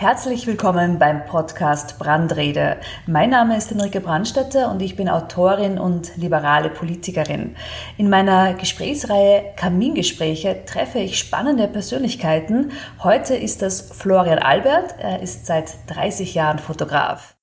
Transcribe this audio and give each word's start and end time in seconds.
Herzlich 0.00 0.46
willkommen 0.46 1.00
beim 1.00 1.24
Podcast 1.26 1.98
Brandrede. 1.98 2.76
Mein 3.08 3.30
Name 3.30 3.56
ist 3.56 3.72
Enrique 3.72 3.98
Brandstätter 4.00 4.70
und 4.70 4.80
ich 4.80 4.94
bin 4.94 5.08
Autorin 5.08 5.76
und 5.76 6.16
liberale 6.16 6.70
Politikerin. 6.70 7.56
In 7.96 8.08
meiner 8.08 8.54
Gesprächsreihe 8.54 9.54
Kamingespräche 9.56 10.64
treffe 10.66 11.00
ich 11.00 11.18
spannende 11.18 11.66
Persönlichkeiten. 11.66 12.70
Heute 13.02 13.34
ist 13.34 13.60
das 13.60 13.80
Florian 13.90 14.38
Albert. 14.38 14.94
Er 15.00 15.20
ist 15.20 15.46
seit 15.46 15.74
30 15.88 16.32
Jahren 16.32 16.60
Fotograf. 16.60 17.34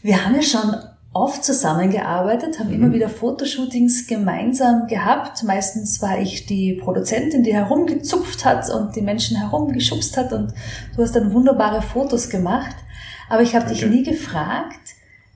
Wir 0.00 0.24
haben 0.24 0.36
ja 0.36 0.42
schon 0.42 0.74
oft 1.12 1.44
zusammengearbeitet, 1.44 2.58
haben 2.58 2.68
mhm. 2.68 2.74
immer 2.74 2.92
wieder 2.92 3.08
Fotoshootings 3.08 4.06
gemeinsam 4.06 4.86
gehabt. 4.86 5.42
Meistens 5.44 6.00
war 6.00 6.20
ich 6.20 6.46
die 6.46 6.74
Produzentin, 6.74 7.42
die 7.42 7.54
herumgezupft 7.54 8.44
hat 8.44 8.70
und 8.70 8.96
die 8.96 9.02
Menschen 9.02 9.36
herumgeschubst 9.36 10.16
hat 10.16 10.32
und 10.32 10.52
du 10.96 11.02
hast 11.02 11.14
dann 11.14 11.32
wunderbare 11.32 11.82
Fotos 11.82 12.30
gemacht. 12.30 12.76
Aber 13.28 13.42
ich 13.42 13.54
habe 13.54 13.68
dich 13.68 13.86
nie 13.86 14.02
gefragt, 14.02 14.80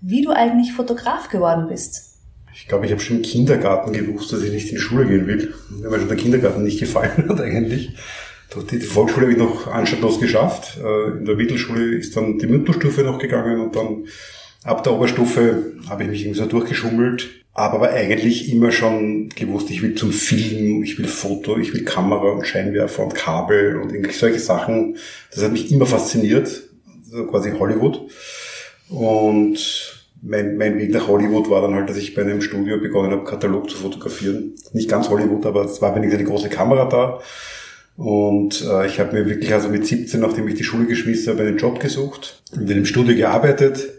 wie 0.00 0.22
du 0.22 0.30
eigentlich 0.30 0.72
Fotograf 0.72 1.28
geworden 1.28 1.68
bist. 1.68 2.16
Ich 2.54 2.68
glaube, 2.68 2.86
ich 2.86 2.92
habe 2.92 3.00
schon 3.00 3.18
im 3.18 3.22
Kindergarten 3.22 3.92
gewusst, 3.92 4.32
dass 4.32 4.42
ich 4.42 4.52
nicht 4.52 4.68
in 4.70 4.76
die 4.76 4.80
Schule 4.80 5.06
gehen 5.06 5.26
will. 5.26 5.54
Mir 5.70 5.90
war 5.90 5.98
schon 5.98 6.08
der 6.08 6.16
Kindergarten 6.16 6.62
nicht 6.62 6.80
gefallen 6.80 7.24
hat 7.28 7.40
eigentlich. 7.40 7.96
Die 8.70 8.80
Volksschule 8.80 9.26
habe 9.26 9.32
ich 9.32 9.38
noch 9.38 9.66
anstandslos 9.66 10.20
geschafft. 10.20 10.78
Äh, 10.82 11.18
in 11.18 11.24
der 11.26 11.36
Mittelschule 11.36 11.96
ist 11.96 12.16
dann 12.16 12.38
die 12.38 12.46
Mittelstufe 12.46 13.02
noch 13.02 13.18
gegangen 13.18 13.60
und 13.60 13.76
dann 13.76 14.06
Ab 14.66 14.82
der 14.82 14.94
Oberstufe 14.94 15.74
habe 15.88 16.02
ich 16.02 16.08
mich 16.08 16.22
irgendwie 16.22 16.40
so 16.40 16.46
durchgeschummelt, 16.46 17.28
aber 17.54 17.90
eigentlich 17.90 18.52
immer 18.52 18.72
schon 18.72 19.28
gewusst, 19.28 19.70
ich 19.70 19.80
will 19.80 19.94
zum 19.94 20.10
Film, 20.10 20.82
ich 20.82 20.98
will 20.98 21.06
Foto, 21.06 21.56
ich 21.56 21.72
will 21.72 21.84
Kamera 21.84 22.32
und 22.32 22.48
Scheinwerfer 22.48 23.04
und 23.04 23.14
Kabel 23.14 23.76
und 23.76 23.92
irgendwie 23.92 24.12
solche 24.12 24.40
Sachen. 24.40 24.96
Das 25.32 25.44
hat 25.44 25.52
mich 25.52 25.70
immer 25.70 25.86
fasziniert, 25.86 26.64
also 27.12 27.26
quasi 27.28 27.52
Hollywood. 27.52 28.10
Und 28.88 30.02
mein, 30.20 30.56
mein 30.56 30.78
Weg 30.78 30.90
nach 30.90 31.06
Hollywood 31.06 31.48
war 31.48 31.62
dann 31.62 31.74
halt, 31.74 31.88
dass 31.88 31.96
ich 31.96 32.16
bei 32.16 32.22
einem 32.22 32.40
Studio 32.40 32.80
begonnen 32.80 33.12
habe, 33.12 33.22
Katalog 33.22 33.70
zu 33.70 33.76
fotografieren. 33.76 34.54
Nicht 34.72 34.90
ganz 34.90 35.08
Hollywood, 35.08 35.46
aber 35.46 35.64
es 35.64 35.80
war 35.80 35.94
wenigstens 35.94 36.18
eine 36.18 36.28
große 36.28 36.48
Kamera 36.48 36.86
da. 36.86 37.20
Und 37.96 38.62
äh, 38.68 38.88
ich 38.88 38.98
habe 38.98 39.12
mir 39.12 39.26
wirklich 39.26 39.54
also 39.54 39.68
mit 39.68 39.86
17, 39.86 40.18
nachdem 40.18 40.48
ich 40.48 40.56
die 40.56 40.64
Schule 40.64 40.86
geschmissen 40.86 41.32
habe, 41.32 41.46
einen 41.46 41.56
Job 41.56 41.78
gesucht, 41.78 42.42
in 42.52 42.68
einem 42.68 42.84
Studio 42.84 43.14
gearbeitet 43.14 43.95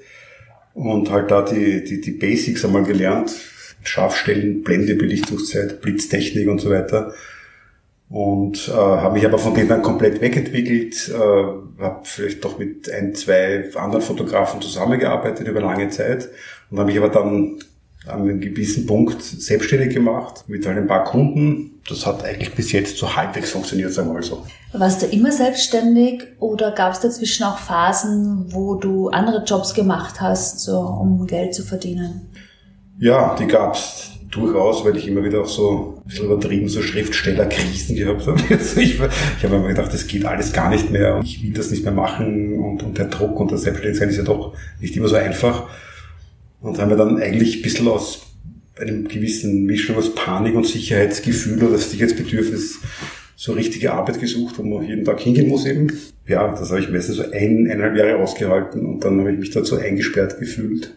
und 0.77 1.09
halt 1.09 1.31
da 1.31 1.41
die, 1.41 1.83
die, 1.83 2.01
die 2.01 2.11
Basics 2.11 2.63
einmal 2.63 2.83
gelernt. 2.83 3.31
Scharfstellen, 3.81 4.63
Blende, 4.63 4.93
Belichtungszeit, 4.95 5.81
Blitztechnik 5.81 6.47
und 6.47 6.59
so 6.59 6.69
weiter. 6.69 7.13
Und 8.09 8.67
äh, 8.69 8.73
habe 8.73 9.15
mich 9.15 9.25
aber 9.25 9.39
von 9.39 9.55
denen 9.55 9.69
dann 9.69 9.81
komplett 9.81 10.21
wegentwickelt, 10.21 11.09
äh, 11.09 11.83
habe 11.83 12.01
vielleicht 12.03 12.45
doch 12.45 12.59
mit 12.59 12.89
ein, 12.91 13.15
zwei 13.15 13.69
anderen 13.75 14.03
Fotografen 14.03 14.61
zusammengearbeitet 14.61 15.47
über 15.47 15.61
lange 15.61 15.89
Zeit 15.89 16.29
und 16.69 16.77
habe 16.77 16.91
mich 16.91 16.97
aber 16.97 17.09
dann 17.09 17.57
an 18.07 18.21
einem 18.21 18.39
gewissen 18.39 18.85
Punkt 18.85 19.21
selbstständig 19.21 19.93
gemacht 19.93 20.45
mit 20.47 20.65
ein 20.67 20.87
paar 20.87 21.03
Kunden. 21.03 21.81
Das 21.87 22.05
hat 22.05 22.23
eigentlich 22.23 22.53
bis 22.53 22.71
jetzt 22.71 22.97
so 22.97 23.15
halbwegs 23.15 23.51
funktioniert, 23.51 23.91
sagen 23.93 24.09
wir 24.09 24.15
mal 24.15 24.23
so. 24.23 24.45
Warst 24.73 25.01
du 25.01 25.05
immer 25.07 25.31
selbstständig 25.31 26.23
oder 26.39 26.71
gab 26.71 26.93
es 26.93 26.99
dazwischen 26.99 27.43
auch 27.43 27.57
Phasen, 27.57 28.53
wo 28.53 28.75
du 28.75 29.09
andere 29.09 29.43
Jobs 29.45 29.73
gemacht 29.73 30.19
hast, 30.19 30.59
so, 30.59 30.79
um 30.79 31.25
Geld 31.25 31.53
zu 31.53 31.63
verdienen? 31.63 32.29
Ja, 32.99 33.35
die 33.39 33.47
gab's 33.47 34.11
durchaus, 34.31 34.83
weil 34.83 34.97
ich 34.97 35.07
immer 35.07 35.23
wieder 35.23 35.41
auch 35.41 35.47
so 35.47 35.95
ein 35.97 36.07
bisschen 36.07 36.25
übertrieben 36.25 36.67
so 36.67 36.81
Schriftstellerkrisen 36.81 37.95
gehabt 37.95 38.27
habe. 38.27 38.41
Also 38.49 38.79
ich, 38.79 38.95
ich 38.99 39.43
habe 39.43 39.59
mir 39.59 39.69
gedacht, 39.69 39.93
das 39.93 40.07
geht 40.07 40.25
alles 40.25 40.53
gar 40.53 40.69
nicht 40.69 40.91
mehr 40.91 41.15
und 41.15 41.23
ich 41.23 41.43
will 41.43 41.53
das 41.53 41.71
nicht 41.71 41.83
mehr 41.83 41.93
machen 41.93 42.59
und, 42.59 42.83
und 42.83 42.97
der 42.97 43.05
Druck 43.05 43.39
und 43.39 43.51
das 43.51 43.61
Selbstständigsein 43.63 44.09
ist 44.09 44.17
ja 44.17 44.23
doch 44.23 44.53
nicht 44.79 44.95
immer 44.95 45.07
so 45.07 45.15
einfach. 45.15 45.67
Und 46.61 46.79
haben 46.79 46.89
wir 46.89 46.97
dann 46.97 47.21
eigentlich 47.21 47.57
ein 47.57 47.61
bisschen 47.61 47.87
aus 47.87 48.21
einem 48.79 49.07
gewissen 49.07 49.65
Mischung 49.65 49.95
aus 49.95 50.13
Panik 50.13 50.55
und 50.55 50.65
Sicherheitsgefühl 50.65 51.63
oder 51.63 51.77
Sicherheitsbedürfnis 51.77 52.79
so 53.35 53.53
richtige 53.53 53.93
Arbeit 53.93 54.19
gesucht, 54.19 54.57
wo 54.57 54.63
man 54.63 54.85
jeden 54.85 55.05
Tag 55.05 55.19
hingehen 55.19 55.47
muss 55.47 55.65
eben. 55.65 55.91
Ja, 56.27 56.49
das 56.49 56.71
habe 56.71 56.81
ich 56.81 56.89
meistens 56.89 57.17
so 57.17 57.23
ein, 57.23 57.31
eineinhalb 57.69 57.95
Jahre 57.95 58.17
ausgehalten 58.17 58.85
und 58.85 59.03
dann 59.03 59.19
habe 59.19 59.31
ich 59.31 59.39
mich 59.39 59.51
dazu 59.51 59.77
eingesperrt 59.77 60.39
gefühlt, 60.39 60.95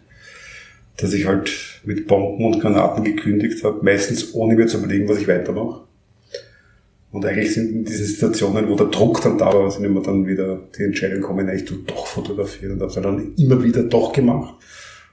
dass 0.97 1.13
ich 1.13 1.27
halt 1.27 1.51
mit 1.85 2.07
Bomben 2.07 2.45
und 2.47 2.61
Granaten 2.61 3.05
gekündigt 3.05 3.63
habe, 3.63 3.85
meistens 3.85 4.35
ohne 4.35 4.57
mir 4.57 4.67
zu 4.67 4.79
überlegen, 4.79 5.09
was 5.09 5.19
ich 5.19 5.29
weitermache. 5.29 5.83
Und 7.13 7.27
eigentlich 7.27 7.53
sind 7.53 7.73
in 7.73 7.85
diesen 7.85 8.07
Situationen, 8.07 8.69
wo 8.69 8.77
der 8.77 8.87
Druck 8.87 9.21
dann 9.23 9.37
da 9.37 9.53
war, 9.53 9.71
sind 9.71 9.85
immer 9.85 10.01
dann 10.01 10.27
wieder 10.27 10.61
die 10.79 10.85
Entscheidung 10.85 11.21
gekommen, 11.21 11.49
ich 11.49 11.65
tu 11.65 11.77
doch 11.87 12.07
fotografieren 12.07 12.81
und 12.81 12.83
habe 12.83 13.01
dann 13.01 13.35
immer 13.37 13.63
wieder 13.63 13.83
doch 13.83 14.13
gemacht 14.13 14.55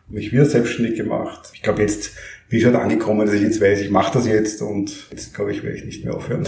mich 0.09 0.31
wieder 0.31 0.45
selbstständig 0.45 0.95
gemacht. 0.95 1.51
Ich 1.53 1.62
glaube, 1.62 1.81
jetzt 1.81 2.12
bin 2.50 2.59
ich 2.59 2.63
schon 2.63 2.75
angekommen, 2.75 3.25
dass 3.25 3.35
ich 3.35 3.41
jetzt 3.41 3.62
weiß, 3.62 3.81
ich 3.81 3.90
mache 3.90 4.13
das 4.13 4.28
jetzt 4.28 4.62
und 4.62 4.91
jetzt 5.12 5.34
glaube 5.34 5.51
ich, 5.51 5.63
werde 5.63 5.78
ich 5.78 5.85
nicht 5.85 6.06
mehr 6.06 6.16
aufhören. 6.16 6.47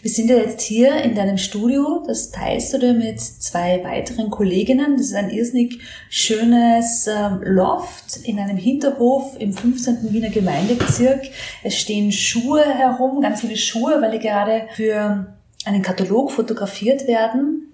Wir 0.00 0.12
sind 0.12 0.30
ja 0.30 0.36
jetzt 0.36 0.60
hier 0.60 1.02
in 1.02 1.16
deinem 1.16 1.38
Studio, 1.38 2.04
das 2.06 2.30
teilst 2.30 2.72
du 2.72 2.78
dir 2.78 2.92
mit 2.92 3.18
zwei 3.18 3.82
weiteren 3.82 4.30
Kolleginnen. 4.30 4.96
Das 4.96 5.06
ist 5.06 5.14
ein 5.14 5.30
irrsinnig 5.30 5.80
schönes 6.08 7.08
ähm, 7.08 7.40
Loft 7.42 8.20
in 8.22 8.38
einem 8.38 8.56
Hinterhof 8.56 9.34
im 9.40 9.52
15. 9.52 10.12
Wiener 10.12 10.30
Gemeindebezirk. 10.30 11.22
Es 11.64 11.76
stehen 11.76 12.12
Schuhe 12.12 12.62
herum, 12.62 13.20
ganz 13.20 13.40
viele 13.40 13.56
Schuhe, 13.56 14.00
weil 14.00 14.12
die 14.12 14.20
gerade 14.20 14.68
für 14.76 15.34
einen 15.64 15.82
Katalog 15.82 16.30
fotografiert 16.30 17.08
werden. 17.08 17.67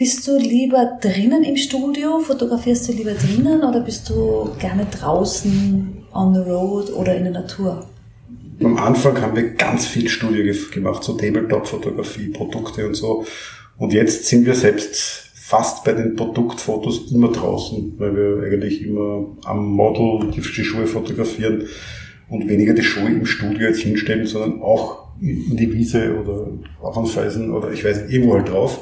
Bist 0.00 0.26
du 0.26 0.38
lieber 0.38 0.98
drinnen 0.98 1.44
im 1.44 1.58
Studio? 1.58 2.20
Fotografierst 2.20 2.88
du 2.88 2.92
lieber 2.92 3.12
drinnen 3.12 3.62
oder 3.62 3.80
bist 3.80 4.08
du 4.08 4.48
gerne 4.58 4.86
draußen 4.90 6.04
on 6.14 6.32
the 6.32 6.40
road 6.40 6.90
oder 6.94 7.14
in 7.14 7.24
der 7.24 7.34
Natur? 7.34 7.86
Am 8.64 8.78
Anfang 8.78 9.20
haben 9.20 9.36
wir 9.36 9.50
ganz 9.50 9.86
viel 9.86 10.08
Studio 10.08 10.54
gemacht, 10.72 11.04
so 11.04 11.18
Tabletop-Fotografie, 11.18 12.28
Produkte 12.28 12.86
und 12.86 12.94
so. 12.94 13.26
Und 13.76 13.92
jetzt 13.92 14.24
sind 14.24 14.46
wir 14.46 14.54
selbst 14.54 15.32
fast 15.34 15.84
bei 15.84 15.92
den 15.92 16.16
Produktfotos 16.16 17.12
immer 17.12 17.30
draußen, 17.30 17.92
weil 17.98 18.16
wir 18.16 18.46
eigentlich 18.46 18.80
immer 18.80 19.26
am 19.44 19.66
Model 19.66 20.30
die 20.30 20.42
Schuhe 20.42 20.86
fotografieren 20.86 21.66
und 22.30 22.48
weniger 22.48 22.72
die 22.72 22.82
Schuhe 22.84 23.08
im 23.08 23.26
Studio 23.26 23.68
jetzt 23.68 23.80
hinstellen, 23.80 24.26
sondern 24.26 24.62
auch 24.62 25.10
in 25.20 25.58
die 25.58 25.70
Wiese 25.74 26.18
oder 26.18 26.46
auf 26.80 26.94
den 26.94 27.04
Felsen 27.04 27.52
oder 27.52 27.70
ich 27.70 27.84
weiß 27.84 28.04
nicht, 28.04 28.14
irgendwo 28.14 28.36
halt 28.36 28.48
drauf. 28.48 28.80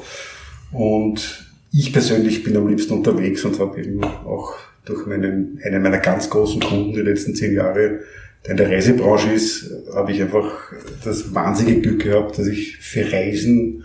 Und 0.72 1.46
ich 1.72 1.92
persönlich 1.92 2.44
bin 2.44 2.56
am 2.56 2.68
liebsten 2.68 2.94
unterwegs 2.94 3.44
und 3.44 3.58
habe 3.58 3.80
eben 3.80 4.02
auch 4.04 4.54
durch 4.84 5.06
meinen, 5.06 5.60
einen 5.62 5.82
meiner 5.82 5.98
ganz 5.98 6.30
großen 6.30 6.60
Kunden 6.60 6.92
die 6.92 7.00
letzten 7.00 7.34
zehn 7.34 7.54
Jahre, 7.54 8.00
der 8.44 8.52
in 8.52 8.56
der 8.56 8.70
Reisebranche 8.70 9.32
ist, 9.32 9.70
habe 9.94 10.12
ich 10.12 10.22
einfach 10.22 10.72
das 11.04 11.34
wahnsinnige 11.34 11.80
Glück 11.80 12.02
gehabt, 12.04 12.38
dass 12.38 12.46
ich 12.46 12.76
für 12.78 13.10
Reisen 13.12 13.84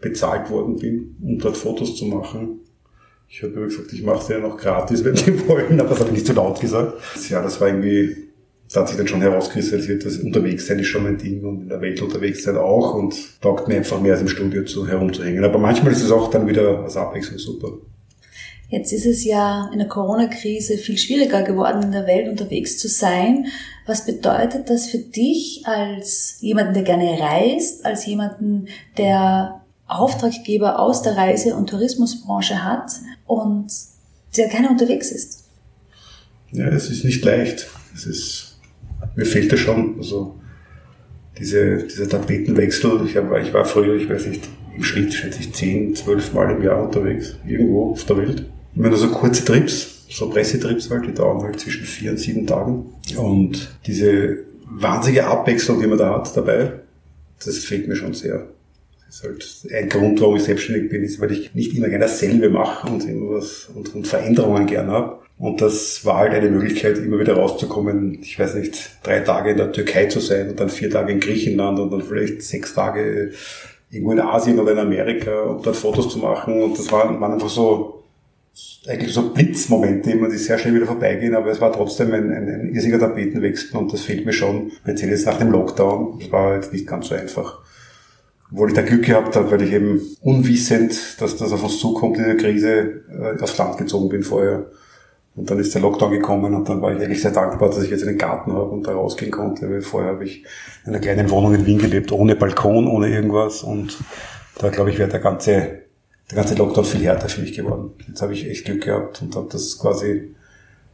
bezahlt 0.00 0.50
worden 0.50 0.76
bin, 0.76 1.16
um 1.22 1.38
dort 1.38 1.56
Fotos 1.56 1.96
zu 1.96 2.06
machen. 2.06 2.60
Ich 3.28 3.42
habe 3.42 3.52
gesagt, 3.52 3.92
ich 3.92 4.02
mache 4.02 4.22
es 4.22 4.28
ja 4.28 4.38
noch 4.40 4.56
gratis, 4.56 5.04
wenn 5.04 5.14
die 5.14 5.48
wollen, 5.48 5.78
aber 5.78 5.90
das 5.90 6.00
habe 6.00 6.08
ich 6.08 6.16
nicht 6.16 6.26
zu 6.26 6.32
laut 6.32 6.60
gesagt. 6.60 6.94
Ja, 7.28 7.42
das 7.42 7.60
war 7.60 7.68
irgendwie 7.68 8.29
hat 8.76 8.88
sich 8.88 8.96
dann 8.96 9.08
schon 9.08 9.20
herauskristallisiert, 9.20 10.04
dass 10.04 10.18
unterwegs 10.18 10.66
sein 10.66 10.78
ist 10.78 10.86
schon 10.86 11.02
mein 11.02 11.18
Ding 11.18 11.44
und 11.44 11.62
in 11.62 11.68
der 11.68 11.80
Welt 11.80 12.00
unterwegs 12.02 12.44
sein 12.44 12.56
auch 12.56 12.94
und 12.94 13.40
taugt 13.40 13.66
mir 13.66 13.76
einfach 13.76 14.00
mehr 14.00 14.12
als 14.12 14.22
im 14.22 14.28
Studio 14.28 14.64
zu, 14.64 14.86
herumzuhängen. 14.86 15.42
Aber 15.42 15.58
manchmal 15.58 15.92
ist 15.92 16.02
es 16.02 16.10
auch 16.12 16.30
dann 16.30 16.46
wieder 16.46 16.80
als 16.80 16.96
Abwechslung 16.96 17.38
super. 17.38 17.72
Jetzt 18.68 18.92
ist 18.92 19.06
es 19.06 19.24
ja 19.24 19.68
in 19.72 19.80
der 19.80 19.88
Corona-Krise 19.88 20.78
viel 20.78 20.96
schwieriger 20.96 21.42
geworden, 21.42 21.82
in 21.82 21.90
der 21.90 22.06
Welt 22.06 22.28
unterwegs 22.28 22.78
zu 22.78 22.86
sein. 22.86 23.46
Was 23.86 24.06
bedeutet 24.06 24.70
das 24.70 24.86
für 24.86 24.98
dich 24.98 25.62
als 25.64 26.36
jemanden, 26.40 26.74
der 26.74 26.84
gerne 26.84 27.18
reist, 27.18 27.84
als 27.84 28.06
jemanden, 28.06 28.68
der 28.96 29.62
Auftraggeber 29.88 30.78
aus 30.78 31.02
der 31.02 31.16
Reise- 31.16 31.56
und 31.56 31.68
Tourismusbranche 31.68 32.62
hat 32.62 32.92
und 33.26 33.72
der 34.36 34.46
gerne 34.46 34.68
unterwegs 34.68 35.10
ist? 35.10 35.44
Ja, 36.52 36.68
es 36.68 36.88
ist 36.88 37.04
nicht 37.04 37.24
leicht. 37.24 37.66
Es 37.92 38.06
ist 38.06 38.49
mir 39.16 39.26
fehlt 39.26 39.52
das 39.52 39.60
schon. 39.60 39.96
Also 39.98 40.36
diese, 41.38 41.84
dieser 41.84 42.08
Tapetenwechsel. 42.08 43.00
Ich, 43.06 43.16
hab, 43.16 43.36
ich 43.38 43.52
war 43.52 43.64
früher, 43.64 43.94
ich 43.94 44.08
weiß 44.08 44.26
nicht, 44.26 44.48
im 44.76 44.84
Schnitt 44.84 45.14
schätze 45.14 45.40
ich 45.40 45.52
10, 45.52 45.94
12 45.96 46.34
Mal 46.34 46.56
im 46.56 46.62
Jahr 46.62 46.82
unterwegs, 46.82 47.36
irgendwo 47.46 47.92
auf 47.92 48.04
der 48.04 48.18
Welt. 48.18 48.44
Immer 48.76 48.88
nur 48.88 48.98
so 48.98 49.08
kurze 49.08 49.44
Trips, 49.44 50.06
so 50.08 50.30
Pressetrips 50.30 50.90
halt, 50.90 51.06
die 51.06 51.14
dauern 51.14 51.42
halt 51.42 51.58
zwischen 51.58 51.84
vier 51.84 52.12
und 52.12 52.18
sieben 52.18 52.46
Tagen. 52.46 52.86
Und 53.16 53.76
diese 53.86 54.38
wahnsinnige 54.64 55.26
Abwechslung, 55.26 55.80
die 55.80 55.86
man 55.86 55.98
da 55.98 56.14
hat 56.14 56.36
dabei, 56.36 56.72
das 57.44 57.58
fehlt 57.58 57.88
mir 57.88 57.96
schon 57.96 58.14
sehr. 58.14 58.46
Das 59.10 59.24
ist 59.24 59.72
halt 59.72 59.74
ein 59.74 59.88
Grund, 59.88 60.20
warum 60.20 60.36
ich 60.36 60.44
selbstständig 60.44 60.88
bin, 60.88 61.02
ist, 61.02 61.20
weil 61.20 61.32
ich 61.32 61.52
nicht 61.52 61.76
immer 61.76 61.88
gerne 61.88 62.04
dasselbe 62.04 62.48
mache 62.48 62.88
und 62.88 63.04
immer 63.08 63.38
was 63.38 63.68
und, 63.74 63.92
und 63.92 64.06
Veränderungen 64.06 64.66
gerne 64.66 64.92
habe. 64.92 65.18
Und 65.36 65.60
das 65.60 66.04
war 66.04 66.18
halt 66.18 66.32
eine 66.32 66.48
Möglichkeit, 66.48 66.98
immer 66.98 67.18
wieder 67.18 67.34
rauszukommen. 67.34 68.20
Ich 68.22 68.38
weiß 68.38 68.54
nicht, 68.54 68.98
drei 69.02 69.20
Tage 69.20 69.50
in 69.50 69.56
der 69.56 69.72
Türkei 69.72 70.06
zu 70.06 70.20
sein 70.20 70.50
und 70.50 70.60
dann 70.60 70.68
vier 70.68 70.90
Tage 70.90 71.12
in 71.12 71.18
Griechenland 71.18 71.80
und 71.80 71.90
dann 71.90 72.02
vielleicht 72.02 72.42
sechs 72.42 72.74
Tage 72.74 73.32
irgendwo 73.90 74.12
in 74.12 74.20
Asien 74.20 74.60
oder 74.60 74.72
in 74.72 74.78
Amerika 74.78 75.42
und 75.42 75.66
dort 75.66 75.76
Fotos 75.76 76.08
zu 76.08 76.18
machen. 76.18 76.62
Und 76.62 76.78
das 76.78 76.92
waren, 76.92 77.20
waren 77.20 77.32
einfach 77.32 77.48
so, 77.48 78.04
eigentlich 78.86 79.12
so 79.12 79.30
Blitzmomente, 79.30 80.12
immer, 80.12 80.28
die 80.28 80.36
sehr 80.36 80.58
schnell 80.58 80.74
wieder 80.74 80.86
vorbeigehen, 80.86 81.34
aber 81.34 81.50
es 81.50 81.60
war 81.60 81.72
trotzdem 81.72 82.12
ein, 82.12 82.30
ein, 82.30 82.48
ein 82.48 82.74
irrsinniger 82.74 83.00
Tapetenwechsel 83.00 83.76
und 83.76 83.92
das 83.92 84.02
fehlt 84.02 84.24
mir 84.24 84.32
schon, 84.32 84.70
speziell 84.82 85.10
jetzt 85.10 85.26
nach 85.26 85.38
dem 85.38 85.50
Lockdown. 85.50 86.20
Das 86.20 86.30
war 86.30 86.54
jetzt 86.54 86.72
nicht 86.72 86.86
ganz 86.86 87.08
so 87.08 87.16
einfach. 87.16 87.60
Obwohl 88.52 88.68
ich 88.68 88.74
da 88.74 88.82
Glück 88.82 89.04
gehabt 89.04 89.36
habe, 89.36 89.50
weil 89.50 89.62
ich 89.62 89.72
eben 89.72 90.00
unwissend, 90.22 91.20
dass 91.20 91.36
das 91.36 91.52
auf 91.52 91.62
uns 91.62 91.78
zukommt 91.78 92.18
in 92.18 92.24
der 92.24 92.36
Krise, 92.36 93.02
äh, 93.08 93.40
aufs 93.40 93.58
Land 93.58 93.78
gezogen 93.78 94.08
bin 94.08 94.22
vorher. 94.22 94.66
Und 95.36 95.48
dann 95.48 95.60
ist 95.60 95.72
der 95.74 95.82
Lockdown 95.82 96.10
gekommen 96.10 96.54
und 96.54 96.68
dann 96.68 96.82
war 96.82 96.94
ich 96.94 97.00
eigentlich 97.00 97.22
sehr 97.22 97.30
dankbar, 97.30 97.68
dass 97.68 97.82
ich 97.82 97.90
jetzt 97.90 98.06
einen 98.06 98.18
Garten 98.18 98.52
habe 98.52 98.70
und 98.70 98.86
da 98.86 98.92
rausgehen 98.92 99.30
konnte, 99.30 99.70
weil 99.70 99.80
vorher 99.80 100.12
habe 100.12 100.24
ich 100.24 100.44
in 100.84 100.92
einer 100.92 100.98
kleinen 100.98 101.30
Wohnung 101.30 101.54
in 101.54 101.66
Wien 101.66 101.78
gelebt, 101.78 102.10
ohne 102.10 102.34
Balkon, 102.34 102.88
ohne 102.88 103.08
irgendwas 103.08 103.62
und 103.62 103.96
da 104.58 104.68
glaube 104.68 104.90
ich 104.90 104.98
wäre 104.98 105.08
der 105.08 105.20
ganze, 105.20 105.52
der 106.30 106.36
ganze 106.36 106.56
Lockdown 106.56 106.84
viel 106.84 107.02
härter 107.02 107.28
für 107.28 107.40
mich 107.40 107.54
geworden. 107.54 107.92
Jetzt 108.08 108.20
habe 108.20 108.32
ich 108.32 108.48
echt 108.50 108.64
Glück 108.64 108.82
gehabt 108.82 109.22
und 109.22 109.34
habe 109.36 109.48
das 109.50 109.78
quasi 109.78 110.34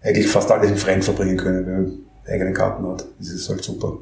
eigentlich 0.03 0.29
fast 0.29 0.51
alles 0.53 0.71
im 0.71 0.77
Freien 0.77 1.03
verbringen 1.03 1.39
können, 1.39 1.67
wenn 1.67 1.73
man 1.73 1.85
einen 1.85 2.07
eigenen 2.27 2.55
Garten 2.55 2.87
hat. 2.87 3.07
Das 3.19 3.31
ist 3.31 3.49
halt 3.49 3.65
super. 3.65 3.99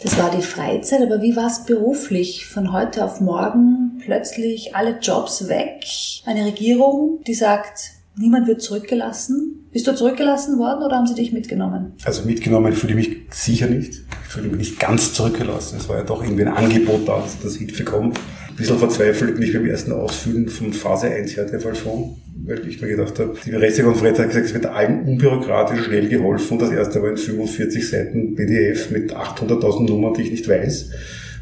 Das 0.00 0.16
war 0.16 0.30
die 0.30 0.42
Freizeit, 0.42 1.02
aber 1.02 1.22
wie 1.22 1.34
war 1.34 1.48
es 1.48 1.64
beruflich? 1.64 2.46
Von 2.46 2.72
heute 2.72 3.04
auf 3.04 3.20
morgen 3.20 4.00
plötzlich 4.04 4.76
alle 4.76 4.98
Jobs 5.00 5.48
weg. 5.48 5.84
Eine 6.24 6.44
Regierung, 6.44 7.20
die 7.26 7.34
sagt, 7.34 7.98
Niemand 8.20 8.48
wird 8.48 8.60
zurückgelassen. 8.60 9.68
Bist 9.70 9.86
du 9.86 9.94
zurückgelassen 9.94 10.58
worden 10.58 10.82
oder 10.82 10.96
haben 10.96 11.06
sie 11.06 11.14
dich 11.14 11.32
mitgenommen? 11.32 11.92
Also 12.04 12.24
mitgenommen 12.24 12.72
fühle 12.72 12.98
ich 12.98 13.08
mich 13.08 13.16
sicher 13.30 13.68
nicht. 13.68 14.02
Ich 14.24 14.32
fühle 14.32 14.48
mich 14.48 14.58
nicht 14.58 14.80
ganz 14.80 15.14
zurückgelassen. 15.14 15.76
Es 15.78 15.88
war 15.88 15.98
ja 15.98 16.02
doch 16.02 16.22
irgendwie 16.24 16.42
ein 16.42 16.52
Angebot 16.52 17.06
da, 17.06 17.20
dass 17.20 17.38
das 17.40 17.54
Hilfe 17.54 17.84
kommt. 17.84 18.18
Ein 18.48 18.56
bisschen 18.56 18.76
verzweifelt 18.76 19.36
bin 19.36 19.44
ich 19.44 19.52
beim 19.52 19.66
ersten 19.66 19.92
Ausfüllen 19.92 20.48
von 20.48 20.72
Phase 20.72 21.06
1 21.06 21.36
Härtefallfonds, 21.36 22.18
weil 22.48 22.66
ich 22.66 22.80
mir 22.80 22.88
gedacht 22.88 23.18
habe, 23.18 23.36
die 23.44 23.50
Pressekonferenz 23.50 24.18
hat 24.18 24.28
gesagt, 24.28 24.46
es 24.46 24.54
wird 24.54 24.66
allen 24.66 25.02
unbürokratisch 25.02 25.84
schnell 25.84 26.08
geholfen. 26.08 26.58
Das 26.58 26.72
erste 26.72 27.02
war 27.02 27.10
ein 27.10 27.16
45 27.16 27.88
Seiten 27.88 28.34
PDF 28.34 28.90
mit 28.90 29.14
800.000 29.14 29.86
Nummern, 29.86 30.14
die 30.14 30.22
ich 30.22 30.30
nicht 30.30 30.48
weiß. 30.48 30.90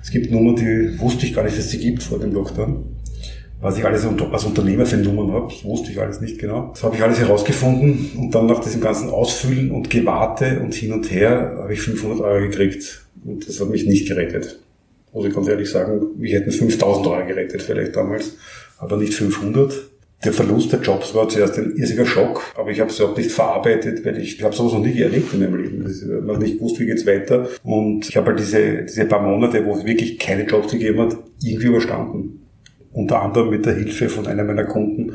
Es 0.02 0.10
gibt 0.10 0.30
Nummern, 0.30 0.56
die 0.56 0.98
wusste 1.00 1.24
ich 1.24 1.34
gar 1.34 1.44
nicht, 1.44 1.56
dass 1.56 1.70
sie 1.70 1.78
gibt 1.78 2.02
vor 2.02 2.18
dem 2.18 2.32
Lockdown 2.32 2.96
was 3.60 3.78
ich 3.78 3.84
alles 3.84 4.04
als 4.04 4.44
Unternehmer 4.44 4.84
für 4.84 4.98
Nummern 4.98 5.32
habe, 5.32 5.48
das 5.52 5.64
wusste 5.64 5.90
ich 5.90 6.00
alles 6.00 6.20
nicht 6.20 6.38
genau. 6.38 6.70
Das 6.74 6.82
habe 6.84 6.96
ich 6.96 7.02
alles 7.02 7.18
herausgefunden 7.18 8.10
und 8.16 8.34
dann 8.34 8.46
nach 8.46 8.60
diesem 8.60 8.80
ganzen 8.80 9.08
Ausfüllen 9.08 9.70
und 9.70 9.88
Gewarte 9.88 10.60
und 10.60 10.74
hin 10.74 10.92
und 10.92 11.10
her 11.10 11.58
habe 11.62 11.72
ich 11.72 11.80
500 11.80 12.20
Euro 12.20 12.42
gekriegt 12.42 13.06
und 13.24 13.48
das 13.48 13.60
hat 13.60 13.70
mich 13.70 13.86
nicht 13.86 14.08
gerettet. 14.08 14.60
Muss 15.12 15.26
ich 15.26 15.34
ganz 15.34 15.48
ehrlich 15.48 15.70
sagen, 15.70 16.00
wir 16.16 16.38
hätten 16.38 16.50
5000 16.50 17.06
Euro 17.06 17.26
gerettet 17.26 17.62
vielleicht 17.62 17.96
damals, 17.96 18.36
aber 18.78 18.98
nicht 18.98 19.14
500. 19.14 19.72
Der 20.24 20.32
Verlust 20.32 20.72
der 20.72 20.80
Jobs 20.80 21.14
war 21.14 21.28
zuerst 21.28 21.58
ein 21.58 21.76
irrsiger 21.76 22.06
Schock, 22.06 22.42
aber 22.56 22.70
ich 22.70 22.80
habe 22.80 22.90
es 22.90 22.98
überhaupt 22.98 23.18
nicht 23.18 23.30
verarbeitet, 23.30 24.04
weil 24.04 24.18
ich, 24.18 24.38
ich 24.38 24.42
habe 24.42 24.54
sowas 24.54 24.72
noch 24.72 24.80
nie 24.80 24.98
erlebt 25.00 25.32
in 25.34 25.40
meinem 25.40 25.62
Leben. 25.62 26.26
Man 26.26 26.38
nicht 26.38 26.60
wusste, 26.60 26.80
wie 26.80 26.86
geht's 26.86 27.06
weiter. 27.06 27.48
Und 27.62 28.08
ich 28.08 28.16
habe 28.16 28.28
halt 28.28 28.38
diese, 28.38 28.82
diese 28.82 29.04
paar 29.04 29.20
Monate, 29.20 29.64
wo 29.64 29.74
es 29.74 29.84
wirklich 29.84 30.18
keine 30.18 30.44
Jobs 30.44 30.72
gegeben 30.72 31.00
hat, 31.00 31.16
irgendwie 31.42 31.66
überstanden 31.66 32.46
unter 32.96 33.20
anderem 33.20 33.50
mit 33.50 33.66
der 33.66 33.74
Hilfe 33.74 34.08
von 34.08 34.26
einem 34.26 34.46
meiner 34.46 34.64
Kunden, 34.64 35.12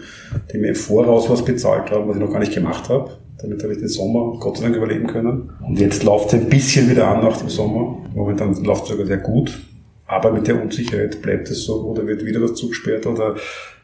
die 0.54 0.60
mir 0.60 0.70
im 0.70 0.76
Voraus 0.76 1.30
was 1.30 1.44
bezahlt 1.44 1.90
haben, 1.90 2.08
was 2.08 2.16
ich 2.16 2.22
noch 2.22 2.32
gar 2.32 2.40
nicht 2.40 2.54
gemacht 2.54 2.88
habe. 2.90 3.18
Damit 3.42 3.64
habe 3.64 3.74
ich 3.74 3.80
den 3.80 3.88
Sommer 3.88 4.38
Gott 4.40 4.58
sei 4.58 4.66
Dank 4.66 4.76
überleben 4.76 5.08
können. 5.08 5.50
Und 5.68 5.80
jetzt 5.80 6.04
läuft 6.04 6.28
es 6.28 6.34
ein 6.36 6.48
bisschen 6.48 6.92
wieder 6.92 7.08
an 7.08 7.24
nach 7.24 7.38
dem 7.38 7.50
Sommer. 7.50 7.98
Momentan 8.14 8.54
läuft 8.64 8.84
es 8.84 8.90
sogar 8.90 9.08
sehr 9.08 9.18
gut. 9.18 9.60
Aber 10.06 10.32
mit 10.32 10.48
der 10.48 10.62
Unsicherheit 10.62 11.24
bleibt 11.24 11.50
es 11.50 11.64
so 11.64 11.82
oder 11.86 12.06
wird 12.06 12.24
wieder 12.24 12.42
was 12.42 12.54
zugesperrt 12.54 13.08
oder 13.08 13.36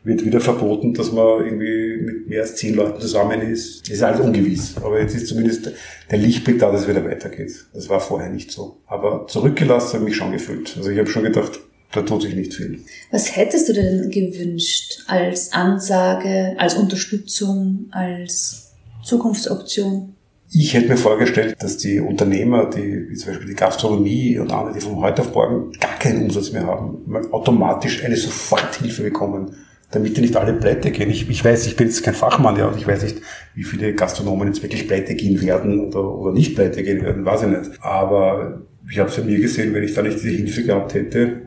wird 0.07 0.25
wieder 0.25 0.39
verboten, 0.39 0.93
dass 0.93 1.11
man 1.11 1.45
irgendwie 1.45 1.97
mit 2.01 2.29
mehr 2.29 2.41
als 2.41 2.55
zehn 2.55 2.75
Leuten 2.75 2.99
zusammen 3.01 3.41
ist. 3.41 3.81
Das 3.81 3.97
ist 3.97 4.03
alles 4.03 4.21
ungewiss. 4.21 4.75
Aber 4.77 4.99
jetzt 4.99 5.13
ist 5.13 5.27
zumindest 5.27 5.69
der 6.09 6.17
Lichtblick 6.17 6.59
da, 6.59 6.71
dass 6.71 6.83
es 6.83 6.87
wieder 6.87 7.03
weitergeht. 7.03 7.51
Das 7.73 7.89
war 7.89 7.99
vorher 7.99 8.29
nicht 8.29 8.49
so. 8.49 8.77
Aber 8.87 9.27
zurückgelassen 9.27 9.95
habe 9.95 10.03
ich 10.05 10.09
mich 10.09 10.15
schon 10.15 10.31
gefühlt. 10.31 10.75
Also 10.77 10.89
ich 10.89 10.97
habe 10.97 11.09
schon 11.09 11.23
gedacht, 11.23 11.59
da 11.91 12.01
tut 12.01 12.21
sich 12.21 12.35
nicht 12.35 12.53
viel. 12.53 12.79
Was 13.11 13.35
hättest 13.35 13.67
du 13.67 13.73
denn 13.73 14.09
gewünscht 14.09 15.03
als 15.07 15.51
Ansage, 15.51 16.55
als 16.57 16.75
Unterstützung, 16.75 17.87
als 17.91 18.71
Zukunftsoption? 19.03 20.13
Ich 20.49 20.73
hätte 20.73 20.87
mir 20.87 20.97
vorgestellt, 20.97 21.57
dass 21.59 21.77
die 21.77 21.99
Unternehmer, 21.99 22.69
die, 22.69 23.09
wie 23.09 23.15
zum 23.15 23.31
Beispiel 23.31 23.49
die 23.49 23.55
Gastronomie 23.55 24.39
und 24.39 24.53
andere, 24.53 24.75
die 24.75 24.79
von 24.79 24.95
heute 25.01 25.21
auf 25.21 25.33
morgen 25.33 25.73
gar 25.73 25.99
keinen 25.99 26.23
Umsatz 26.23 26.53
mehr 26.53 26.65
haben, 26.65 27.03
automatisch 27.31 28.05
eine 28.05 28.15
Soforthilfe 28.15 29.03
bekommen, 29.03 29.57
damit 29.91 30.17
die 30.17 30.21
nicht 30.21 30.35
alle 30.35 30.53
pleite 30.53 30.91
gehen. 30.91 31.09
Ich, 31.09 31.29
ich 31.29 31.43
weiß, 31.43 31.67
ich 31.67 31.75
bin 31.75 31.87
jetzt 31.87 32.03
kein 32.03 32.13
Fachmann, 32.13 32.57
ja, 32.57 32.67
und 32.67 32.77
ich 32.77 32.87
weiß 32.87 33.03
nicht, 33.03 33.21
wie 33.55 33.63
viele 33.63 33.93
Gastronomen 33.93 34.47
jetzt 34.47 34.61
wirklich 34.61 34.87
pleite 34.87 35.15
gehen 35.15 35.41
werden 35.41 35.79
oder, 35.79 36.03
oder 36.03 36.33
nicht 36.33 36.55
pleite 36.55 36.83
gehen 36.83 37.01
werden, 37.01 37.23
weiß 37.23 37.43
ich 37.43 37.49
nicht. 37.49 37.71
Aber 37.81 38.61
ich 38.89 38.99
habe 38.99 39.09
es 39.09 39.17
ja 39.17 39.23
mir 39.23 39.39
gesehen, 39.39 39.73
wenn 39.73 39.83
ich 39.83 39.93
da 39.93 40.01
nicht 40.01 40.21
diese 40.21 40.35
Hilfe 40.35 40.63
gehabt 40.63 40.93
hätte, 40.93 41.41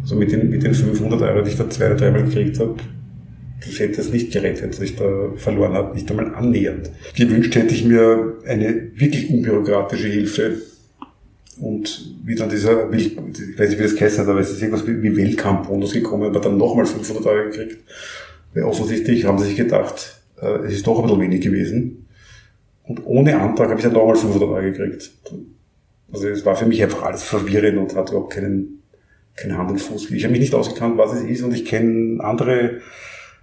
also 0.00 0.16
mit 0.16 0.32
den, 0.32 0.50
mit 0.50 0.62
den 0.62 0.74
500 0.74 1.20
Euro, 1.22 1.42
die 1.42 1.50
ich 1.50 1.56
da 1.56 1.68
zwei 1.70 1.86
oder 1.86 1.96
dreimal 1.96 2.24
gekriegt 2.24 2.58
habe, 2.58 2.76
das 3.64 3.78
hätte 3.78 4.00
es 4.00 4.12
nicht 4.12 4.32
gerettet, 4.32 4.72
dass 4.72 4.80
ich 4.80 4.96
da 4.96 5.32
verloren 5.36 5.74
habe, 5.74 5.94
nicht 5.94 6.10
einmal 6.10 6.34
annähernd. 6.34 6.90
Gewünscht 7.16 7.54
hätte 7.54 7.74
ich 7.74 7.84
mir 7.84 8.38
eine 8.46 8.90
wirklich 8.94 9.30
unbürokratische 9.30 10.08
Hilfe 10.08 10.62
und 11.60 12.14
wie 12.24 12.34
dann 12.34 12.48
dieser, 12.48 12.92
ich 12.92 13.16
weiß 13.16 13.68
nicht, 13.70 13.78
wie 13.78 13.82
das 13.82 13.96
geheißen 13.96 14.20
hat, 14.20 14.28
aber 14.28 14.40
es 14.40 14.50
ist 14.50 14.62
irgendwas 14.62 14.86
wie 14.86 15.16
Weltkampfbonus 15.16 15.92
gekommen, 15.92 16.24
aber 16.24 16.40
dann 16.40 16.56
nochmal 16.56 16.86
500 16.86 17.26
Euro 17.26 17.50
gekriegt. 17.50 17.78
Weil 18.54 18.64
offensichtlich 18.64 19.24
haben 19.24 19.38
sie 19.38 19.46
sich 19.46 19.56
gedacht, 19.56 20.20
äh, 20.40 20.66
es 20.66 20.74
ist 20.74 20.86
doch 20.86 20.98
ein 20.98 21.04
bisschen 21.04 21.20
wenig 21.20 21.40
gewesen. 21.40 22.06
Und 22.84 23.04
ohne 23.04 23.38
Antrag 23.38 23.68
habe 23.68 23.78
ich 23.78 23.84
dann 23.84 23.92
nochmal 23.92 24.16
500 24.16 24.48
Euro 24.48 24.62
gekriegt. 24.62 25.10
Also 26.12 26.28
es 26.28 26.44
war 26.44 26.56
für 26.56 26.66
mich 26.66 26.82
einfach 26.82 27.02
alles 27.02 27.22
verwirrend 27.22 27.78
und 27.78 27.94
hat 27.94 28.10
überhaupt 28.10 28.32
keinen 28.32 28.82
kein 29.36 29.56
Hand 29.56 29.70
und 29.70 29.78
Fuß. 29.78 30.10
Ich 30.10 30.24
habe 30.24 30.32
mich 30.32 30.40
nicht 30.40 30.54
ausgekannt, 30.54 30.98
was 30.98 31.14
es 31.14 31.22
ist 31.22 31.42
und 31.42 31.54
ich 31.54 31.64
kenne 31.64 32.22
andere 32.22 32.80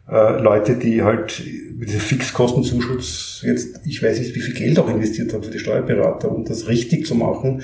äh, 0.10 0.42
Leute, 0.42 0.76
die 0.76 1.04
halt 1.04 1.42
mit 1.78 1.90
diesem 1.90 2.02
Fixkostenzuschuss 2.02 3.44
jetzt, 3.45 3.81
ich 3.86 4.04
weiß 4.04 4.19
nicht, 4.19 4.36
wie 4.36 4.42
viel 4.42 4.54
Geld 4.54 4.78
auch 4.78 4.90
investiert 4.90 5.34
haben 5.34 5.44
für 5.44 5.52
die 5.52 5.60
Steuerberater, 5.60 6.31
um 6.31 6.45
das 6.45 6.68
richtig 6.68 7.06
zu 7.06 7.16
machen. 7.16 7.64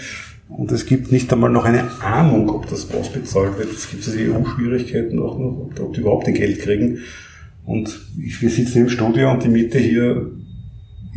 Und 0.57 0.71
es 0.71 0.85
gibt 0.85 1.11
nicht 1.11 1.31
einmal 1.31 1.49
noch 1.49 1.65
eine 1.65 1.89
Ahnung, 2.01 2.49
ob 2.49 2.67
das 2.69 2.91
ausbezahlt 2.93 3.57
wird. 3.57 3.71
Es 3.71 3.89
gibt 3.89 4.05
diese 4.05 4.19
EU-Schwierigkeiten 4.19 5.19
auch 5.19 5.39
noch, 5.39 5.71
ob, 5.79 5.93
die 5.93 6.01
überhaupt 6.01 6.27
den 6.27 6.33
Geld 6.33 6.59
kriegen. 6.59 6.99
Und 7.65 7.99
wir 8.15 8.49
sitzen 8.49 8.81
im 8.81 8.89
Studio 8.89 9.31
und 9.31 9.43
die 9.43 9.49
Miete 9.49 9.79
hier 9.79 10.31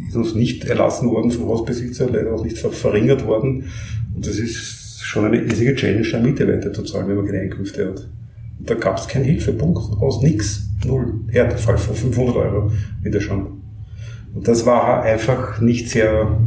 ist 0.09 0.17
uns 0.17 0.35
nicht 0.35 0.65
erlassen 0.65 1.11
worden 1.11 1.31
vom 1.31 1.49
Hausbesitzer, 1.49 2.09
leider 2.11 2.35
auch 2.35 2.45
nicht 2.45 2.59
verringert 2.59 3.27
worden. 3.27 3.71
Und 4.15 4.27
das 4.27 4.39
ist 4.39 5.01
schon 5.03 5.25
eine 5.25 5.43
riesige 5.43 5.75
Challenge, 5.75 6.07
eine 6.15 6.29
Miete 6.29 6.47
weiterzuzahlen, 6.47 7.09
wenn 7.09 7.17
man 7.17 7.27
keine 7.27 7.41
Einkünfte 7.41 7.89
hat. 7.89 8.09
Und 8.59 8.71
da 8.71 8.75
gab 8.75 8.99
es 8.99 9.09
keinen 9.09 9.25
Hilfepunkt, 9.25 9.79
aus 10.01 10.23
nix, 10.23 10.69
null, 10.87 11.21
Härtefall 11.29 11.79
von 11.79 11.95
500 11.95 12.37
Euro 12.37 12.73
wieder 13.03 13.21
schon. 13.21 13.63
Und 14.35 14.49
das 14.49 14.67
war 14.67 15.03
einfach 15.03 15.61
nicht 15.61 15.89
sehr, 15.89 16.39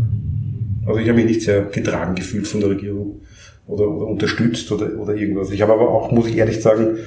also 0.87 0.99
ich 0.99 1.07
habe 1.09 1.17
mich 1.17 1.25
nicht 1.25 1.41
sehr 1.41 1.63
getragen 1.63 2.15
gefühlt 2.15 2.47
von 2.47 2.61
der 2.61 2.69
Regierung 2.69 3.21
oder, 3.67 3.87
oder 3.87 4.07
unterstützt 4.07 4.71
oder, 4.71 4.97
oder 4.97 5.13
irgendwas. 5.15 5.51
Ich 5.51 5.61
habe 5.61 5.73
aber 5.73 5.89
auch, 5.89 6.11
muss 6.11 6.27
ich 6.27 6.37
ehrlich 6.37 6.61
sagen, 6.61 6.97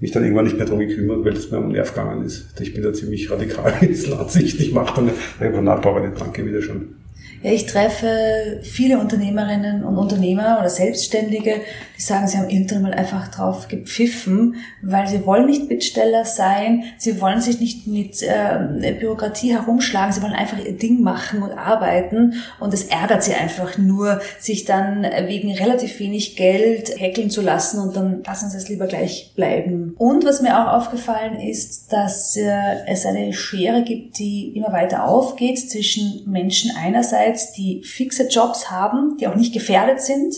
mich 0.00 0.10
dann 0.10 0.22
irgendwann 0.24 0.44
nicht 0.44 0.56
mehr 0.56 0.66
darum 0.66 0.80
gekümmert, 0.80 1.24
weil 1.24 1.32
es 1.32 1.50
mir 1.50 1.58
am 1.58 1.70
Nerv 1.70 1.94
gegangen 1.94 2.24
ist. 2.24 2.60
Ich 2.60 2.74
bin 2.74 2.82
da 2.82 2.92
ziemlich 2.92 3.30
radikal 3.30 3.72
in 3.80 3.88
dieser 3.88 4.20
Ansicht. 4.20 4.60
Ich 4.60 4.72
mache 4.72 4.96
dann 4.96 5.10
einfach 5.40 5.62
nachbauen, 5.62 6.12
danke 6.18 6.44
wieder 6.44 6.62
schon. 6.62 6.96
Ja, 7.42 7.52
ich 7.52 7.66
treffe 7.66 8.58
viele 8.62 8.98
Unternehmerinnen 8.98 9.84
und 9.84 9.96
Unternehmer 9.96 10.58
oder 10.58 10.68
Selbstständige, 10.68 11.60
die 11.96 12.02
sagen, 12.02 12.26
sie 12.26 12.36
haben 12.36 12.50
irgendwann 12.50 12.82
mal 12.82 12.94
einfach 12.94 13.28
drauf 13.28 13.68
gepfiffen, 13.68 14.56
weil 14.82 15.06
sie 15.06 15.24
wollen 15.24 15.46
nicht 15.46 15.68
Bittsteller 15.68 16.24
sein, 16.24 16.84
sie 16.96 17.20
wollen 17.20 17.40
sich 17.40 17.60
nicht 17.60 17.86
mit 17.86 18.22
äh, 18.22 18.92
Bürokratie 18.98 19.52
herumschlagen, 19.52 20.12
sie 20.12 20.22
wollen 20.22 20.32
einfach 20.32 20.58
ihr 20.58 20.76
Ding 20.76 21.00
machen 21.02 21.42
und 21.42 21.52
arbeiten 21.52 22.34
und 22.58 22.74
es 22.74 22.84
ärgert 22.84 23.22
sie 23.22 23.34
einfach 23.34 23.78
nur, 23.78 24.20
sich 24.40 24.64
dann 24.64 25.04
wegen 25.26 25.52
relativ 25.52 26.00
wenig 26.00 26.34
Geld 26.34 26.98
heckeln 26.98 27.30
zu 27.30 27.40
lassen 27.40 27.80
und 27.80 27.94
dann 27.94 28.24
lassen 28.24 28.50
sie 28.50 28.56
es 28.56 28.68
lieber 28.68 28.88
gleich 28.88 29.32
bleiben. 29.36 29.94
Und 29.96 30.24
was 30.24 30.42
mir 30.42 30.58
auch 30.58 30.72
aufgefallen 30.72 31.40
ist, 31.40 31.92
dass 31.92 32.36
äh, 32.36 32.84
es 32.88 33.06
eine 33.06 33.32
Schere 33.32 33.82
gibt, 33.82 34.18
die 34.18 34.56
immer 34.56 34.72
weiter 34.72 35.04
aufgeht 35.06 35.70
zwischen 35.70 36.22
Menschen 36.26 36.72
einerseits 36.76 37.27
einerseits, 37.28 37.52
die 37.52 37.82
fixe 37.84 38.28
Jobs 38.28 38.70
haben, 38.70 39.16
die 39.18 39.26
auch 39.26 39.34
nicht 39.34 39.52
gefährdet 39.52 40.00
sind. 40.00 40.34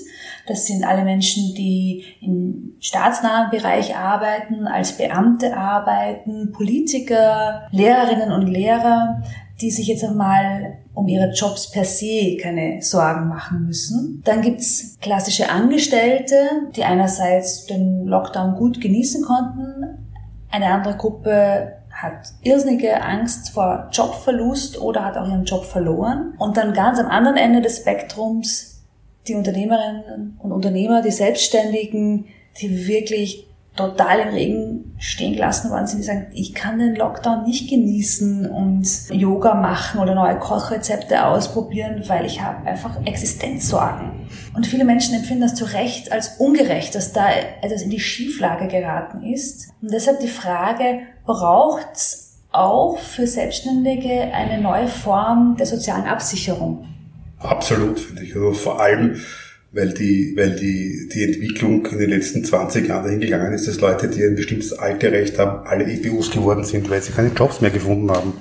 Das 0.47 0.67
sind 0.67 0.85
alle 0.85 1.05
Menschen, 1.05 1.55
die 1.55 2.05
im 2.21 2.75
staatsnahen 2.81 3.51
Bereich 3.51 3.97
arbeiten, 3.97 4.67
als 4.67 4.93
Beamte 4.93 5.57
arbeiten, 5.57 6.53
Politiker, 6.53 7.67
Lehrerinnen 7.71 8.33
und 8.33 8.47
Lehrer, 8.47 9.23
die 9.61 9.71
sich 9.71 9.89
jetzt 9.89 10.05
einmal 10.05 10.79
um 10.95 11.07
ihre 11.07 11.33
Jobs 11.33 11.71
per 11.71 11.85
se 11.85 12.37
keine 12.41 12.83
Sorgen 12.83 13.29
machen 13.29 13.67
müssen. 13.67 14.23
Dann 14.25 14.41
gibt's 14.41 14.97
klassische 15.01 15.51
Angestellte, 15.51 16.35
die 16.75 16.85
einerseits 16.85 17.67
den 17.67 18.07
Lockdown 18.07 18.57
gut 18.57 18.81
genießen 18.81 19.23
konnten. 19.23 20.09
Eine 20.51 20.67
andere 20.67 20.97
Gruppe 20.97 21.80
hat 22.03 22.33
irrsinnige 22.43 23.03
Angst 23.03 23.51
vor 23.51 23.89
Jobverlust 23.93 24.81
oder 24.81 25.05
hat 25.05 25.17
auch 25.17 25.29
ihren 25.29 25.45
Job 25.45 25.65
verloren. 25.65 26.35
Und 26.39 26.57
dann 26.57 26.73
ganz 26.73 26.99
am 26.99 27.07
anderen 27.07 27.37
Ende 27.37 27.61
des 27.61 27.79
Spektrums 27.79 28.71
die 29.29 29.35
Unternehmerinnen 29.35 30.39
und 30.39 30.53
Unternehmer, 30.53 31.03
die 31.03 31.11
Selbstständigen, 31.11 32.27
die 32.61 32.87
wirklich 32.87 33.47
total 33.77 34.21
im 34.21 34.29
Regen 34.29 34.95
stehen 34.99 35.35
gelassen 35.35 35.71
worden 35.71 35.87
sind, 35.87 36.01
die 36.01 36.05
sagen, 36.05 36.27
ich 36.33 36.55
kann 36.55 36.79
den 36.79 36.97
Lockdown 36.97 37.45
nicht 37.45 37.71
genießen 37.71 38.51
und 38.51 38.87
Yoga 39.11 39.55
machen 39.55 40.01
oder 40.01 40.15
neue 40.15 40.39
Kochrezepte 40.39 41.25
ausprobieren, 41.25 42.03
weil 42.09 42.27
ich 42.27 42.43
habe 42.43 42.67
einfach 42.67 42.99
Existenzsorgen. 43.07 44.11
Und 44.55 44.67
viele 44.67 44.85
Menschen 44.85 45.15
empfinden 45.15 45.43
das 45.43 45.55
zu 45.55 45.65
Recht 45.65 46.13
als 46.13 46.37
ungerecht, 46.39 46.95
dass 46.95 47.13
da 47.13 47.27
etwas 47.63 47.83
in 47.83 47.91
die 47.91 48.01
Schieflage 48.01 48.67
geraten 48.67 49.23
ist. 49.23 49.71
Und 49.81 49.93
deshalb 49.93 50.21
die 50.21 50.29
Frage, 50.29 51.01
braucht 51.33 51.95
es 51.95 52.39
auch 52.53 52.99
für 52.99 53.27
Selbstständige 53.27 54.33
eine 54.33 54.61
neue 54.61 54.89
Form 54.89 55.57
der 55.57 55.67
sozialen 55.67 56.07
Absicherung? 56.07 56.87
Absolut, 57.39 58.01
finde 58.01 58.23
ich. 58.23 58.35
Also 58.35 58.53
vor 58.53 58.81
allem 58.81 59.21
weil 59.73 59.93
die, 59.93 60.35
weil 60.37 60.57
die, 60.57 61.09
die 61.13 61.25
Entwicklung 61.25 61.87
in 61.87 61.99
den 61.99 62.11
letzten 62.11 62.45
20 62.45 62.89
Jahren 62.89 63.05
dahin 63.05 63.21
gegangen 63.21 63.53
ist, 63.53 63.69
dass 63.69 63.81
Leute, 63.81 64.09
die 64.09 64.25
ein 64.25 64.35
bestimmtes 64.35 64.73
Alterrecht 64.73 65.39
haben, 65.39 65.67
alle 65.67 65.85
EPUs 65.85 66.31
geworden 66.31 66.65
sind, 66.65 66.91
weil 66.91 67.03
sie 67.03 67.13
keine 67.13 67.31
Jobs 67.31 67.61
mehr 67.61 67.71
gefunden 67.71 68.11
haben. 68.11 68.33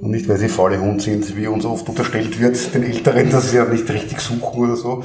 Und 0.00 0.10
nicht, 0.10 0.28
weil 0.28 0.38
sie 0.38 0.48
faule 0.48 0.80
Hund 0.80 1.02
sind, 1.02 1.36
wie 1.36 1.46
uns 1.46 1.64
oft 1.64 1.88
unterstellt 1.88 2.40
wird, 2.40 2.74
den 2.74 2.82
Älteren, 2.82 3.30
dass 3.30 3.50
sie 3.50 3.56
ja 3.56 3.64
nicht 3.66 3.88
richtig 3.90 4.18
suchen 4.20 4.64
oder 4.64 4.76
so. 4.76 5.04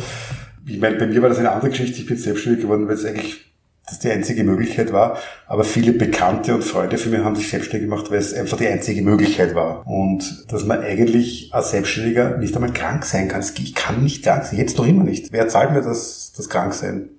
Ich 0.66 0.80
meine, 0.80 0.96
bei 0.96 1.06
mir 1.06 1.22
war 1.22 1.30
das 1.30 1.38
eine 1.38 1.52
andere 1.52 1.70
Geschichte. 1.70 2.00
Ich 2.00 2.08
bin 2.08 2.18
selbstständig 2.18 2.64
geworden, 2.64 2.88
weil 2.88 2.96
es 2.96 3.06
eigentlich 3.06 3.55
das 3.88 4.00
die 4.00 4.10
einzige 4.10 4.44
Möglichkeit 4.44 4.92
war. 4.92 5.18
Aber 5.48 5.64
viele 5.64 5.94
Bekannte 5.94 6.56
und 6.56 6.64
Freunde 6.64 6.98
für 6.98 7.10
mich 7.10 7.20
haben 7.20 7.36
sich 7.36 7.50
selbstständig 7.50 7.90
gemacht, 7.90 8.10
weil 8.10 8.18
es 8.18 8.34
einfach 8.34 8.58
die 8.58 8.68
einzige 8.68 9.02
Möglichkeit 9.02 9.54
war. 9.54 9.86
Und 9.86 10.52
dass 10.52 10.66
man 10.66 10.82
eigentlich 10.82 11.50
als 11.54 11.72
Selbstständiger 11.72 12.38
nicht 12.38 12.56
einmal 12.56 12.74
krank 12.74 13.06
sein 13.06 13.28
kann. 13.28 13.42
Ich 13.42 13.76
kann 13.76 14.04
nicht 14.04 14.24
krank 14.24 14.46
sein, 14.46 14.58
jetzt 14.58 14.78
noch 14.78 14.88
immer 14.88 15.04
nicht. 15.04 15.32
Wer 15.32 15.48
zahlt 15.48 15.72
mir 15.72 15.82
das, 15.82 16.34
das 16.36 16.50
Kranksein? 16.50 17.10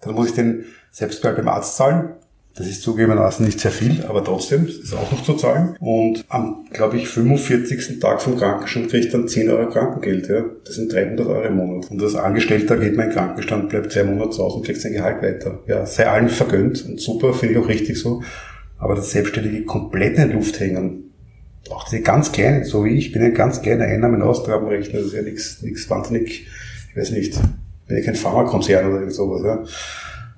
Dann 0.00 0.14
muss 0.14 0.28
ich 0.28 0.34
den 0.34 0.64
Selbstbehalt 0.90 1.36
beim 1.36 1.48
Arzt 1.48 1.76
zahlen. 1.76 2.14
Das 2.56 2.68
ist 2.68 2.82
zugegebenermaßen 2.82 3.44
nicht 3.44 3.58
sehr 3.58 3.72
viel, 3.72 4.04
aber 4.04 4.22
trotzdem 4.22 4.66
ist 4.66 4.94
auch 4.94 5.10
noch 5.10 5.24
zu 5.24 5.34
zahlen. 5.34 5.76
Und 5.80 6.24
am, 6.28 6.66
glaube 6.72 6.96
ich, 6.96 7.08
45. 7.08 7.98
Tag 7.98 8.22
vom 8.22 8.38
Krankenstand 8.38 8.90
kriege 8.90 9.06
ich 9.06 9.12
dann 9.12 9.26
10 9.26 9.50
Euro 9.50 9.68
Krankengeld. 9.68 10.28
Ja. 10.28 10.44
Das 10.64 10.76
sind 10.76 10.92
300 10.92 11.26
Euro 11.26 11.42
im 11.42 11.56
Monat. 11.56 11.90
Und 11.90 12.00
als 12.00 12.14
Angestellter 12.14 12.76
geht 12.76 12.96
mein 12.96 13.10
Krankenstand, 13.10 13.70
bleibt 13.70 13.90
zwei 13.90 14.04
Monate 14.04 14.30
zu 14.30 14.44
Hause 14.44 14.58
und 14.58 14.66
kriegt 14.66 14.80
sein 14.80 14.92
Gehalt 14.92 15.20
weiter. 15.20 15.58
Ja, 15.66 15.84
sei 15.84 16.06
allen 16.06 16.28
vergönnt 16.28 16.84
und 16.86 17.00
super, 17.00 17.34
finde 17.34 17.54
ich 17.54 17.60
auch 17.60 17.68
richtig 17.68 17.98
so. 17.98 18.22
Aber 18.78 18.94
das 18.94 19.10
Selbstständige 19.10 19.64
komplett 19.64 20.16
in 20.18 20.32
Luft 20.32 20.60
hängen, 20.60 21.10
auch 21.70 21.88
diese 21.88 22.02
ganz 22.02 22.30
kleinen, 22.30 22.64
so 22.64 22.84
wie 22.84 22.90
ich, 22.90 23.10
bin 23.10 23.22
ein 23.22 23.34
ganz 23.34 23.62
kleiner 23.62 23.84
Einnahmen-Austragenrechner, 23.84 25.00
das 25.00 25.08
ist 25.08 25.14
ja 25.14 25.22
nichts 25.22 25.90
wahnsinnig, 25.90 26.46
ich 26.90 26.96
weiß 26.96 27.10
nicht, 27.12 27.34
bin 27.88 27.96
ja 27.96 28.04
kein 28.04 28.14
Pharmakonzern 28.14 28.86
oder 28.86 28.98
irgend 28.98 29.14
sowas. 29.14 29.42
Ja 29.44 29.64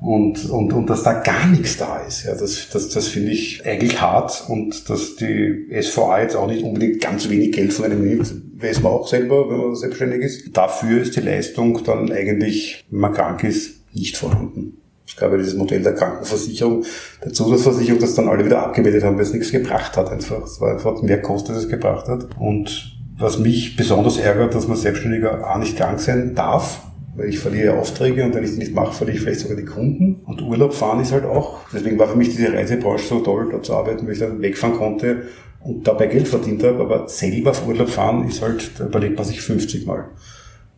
und, 0.00 0.50
und, 0.50 0.72
und 0.72 0.90
dass 0.90 1.02
da 1.02 1.14
gar 1.14 1.46
nichts 1.46 1.78
da 1.78 1.98
ist. 1.98 2.24
Ja, 2.24 2.34
das, 2.34 2.68
das, 2.70 2.90
das 2.90 3.08
finde 3.08 3.32
ich 3.32 3.64
eigentlich 3.64 4.00
hart 4.00 4.44
und 4.48 4.88
dass 4.90 5.16
die 5.16 5.68
SVA 5.80 6.20
jetzt 6.20 6.36
auch 6.36 6.46
nicht 6.46 6.62
unbedingt 6.62 7.00
ganz 7.00 7.28
wenig 7.28 7.52
Geld 7.52 7.72
von 7.72 7.86
einem 7.86 8.06
nimmt, 8.06 8.34
weiß 8.58 8.82
man 8.82 8.92
auch 8.92 9.08
selber, 9.08 9.48
wenn 9.48 9.58
man 9.58 9.74
selbstständig 9.74 10.20
ist. 10.20 10.56
Dafür 10.56 11.00
ist 11.00 11.16
die 11.16 11.20
Leistung 11.20 11.82
dann 11.84 12.12
eigentlich, 12.12 12.84
wenn 12.90 13.00
man 13.00 13.12
krank 13.12 13.42
ist, 13.44 13.80
nicht 13.94 14.16
vorhanden. 14.16 14.78
Gab 15.16 15.30
ja 15.30 15.38
dieses 15.38 15.54
Modell 15.54 15.82
der 15.82 15.94
Krankenversicherung, 15.94 16.84
der 17.24 17.32
Zusatzversicherung, 17.32 18.00
das 18.00 18.14
dann 18.14 18.28
alle 18.28 18.44
wieder 18.44 18.62
abgemeldet 18.62 19.02
haben, 19.02 19.16
weil 19.16 19.22
es 19.22 19.32
nichts 19.32 19.50
gebracht 19.50 19.96
hat 19.96 20.10
einfach. 20.10 20.44
Es 20.44 20.60
war 20.60 20.72
einfach 20.72 21.00
mehr 21.00 21.22
Kosten, 21.22 21.52
als 21.52 21.64
es 21.64 21.68
gebracht 21.70 22.08
hat. 22.08 22.26
Und 22.38 22.98
was 23.16 23.38
mich 23.38 23.76
besonders 23.76 24.18
ärgert, 24.18 24.54
dass 24.54 24.68
man 24.68 24.76
Selbstständiger 24.76 25.50
auch 25.50 25.58
nicht 25.58 25.78
krank 25.78 26.00
sein 26.00 26.34
darf, 26.34 26.82
weil 27.16 27.28
ich 27.28 27.38
verliere 27.38 27.78
Aufträge 27.78 28.24
und 28.24 28.34
wenn 28.34 28.44
ich 28.44 28.52
die 28.52 28.58
nicht 28.58 28.74
mache, 28.74 28.92
verliere 28.92 29.16
ich 29.16 29.22
vielleicht 29.22 29.40
sogar 29.40 29.56
die 29.56 29.64
Kunden. 29.64 30.20
Und 30.26 30.42
Urlaub 30.42 30.74
fahren 30.74 31.00
ist 31.00 31.12
halt 31.12 31.24
auch, 31.24 31.60
deswegen 31.72 31.98
war 31.98 32.08
für 32.08 32.16
mich 32.16 32.30
diese 32.30 32.52
Reisebranche 32.52 33.06
so 33.06 33.20
toll, 33.20 33.48
dort 33.50 33.64
zu 33.64 33.74
arbeiten, 33.74 34.06
weil 34.06 34.12
ich 34.12 34.18
dann 34.18 34.40
wegfahren 34.40 34.76
konnte 34.76 35.22
und 35.60 35.86
dabei 35.86 36.06
Geld 36.06 36.28
verdient 36.28 36.62
habe, 36.62 36.80
aber 36.80 37.08
selber 37.08 37.50
auf 37.50 37.66
Urlaub 37.66 37.88
fahren 37.88 38.28
ist 38.28 38.42
halt, 38.42 38.70
da 38.78 38.86
überlegt 38.86 39.16
man 39.16 39.24
sich 39.24 39.40
50 39.40 39.86
Mal. 39.86 40.04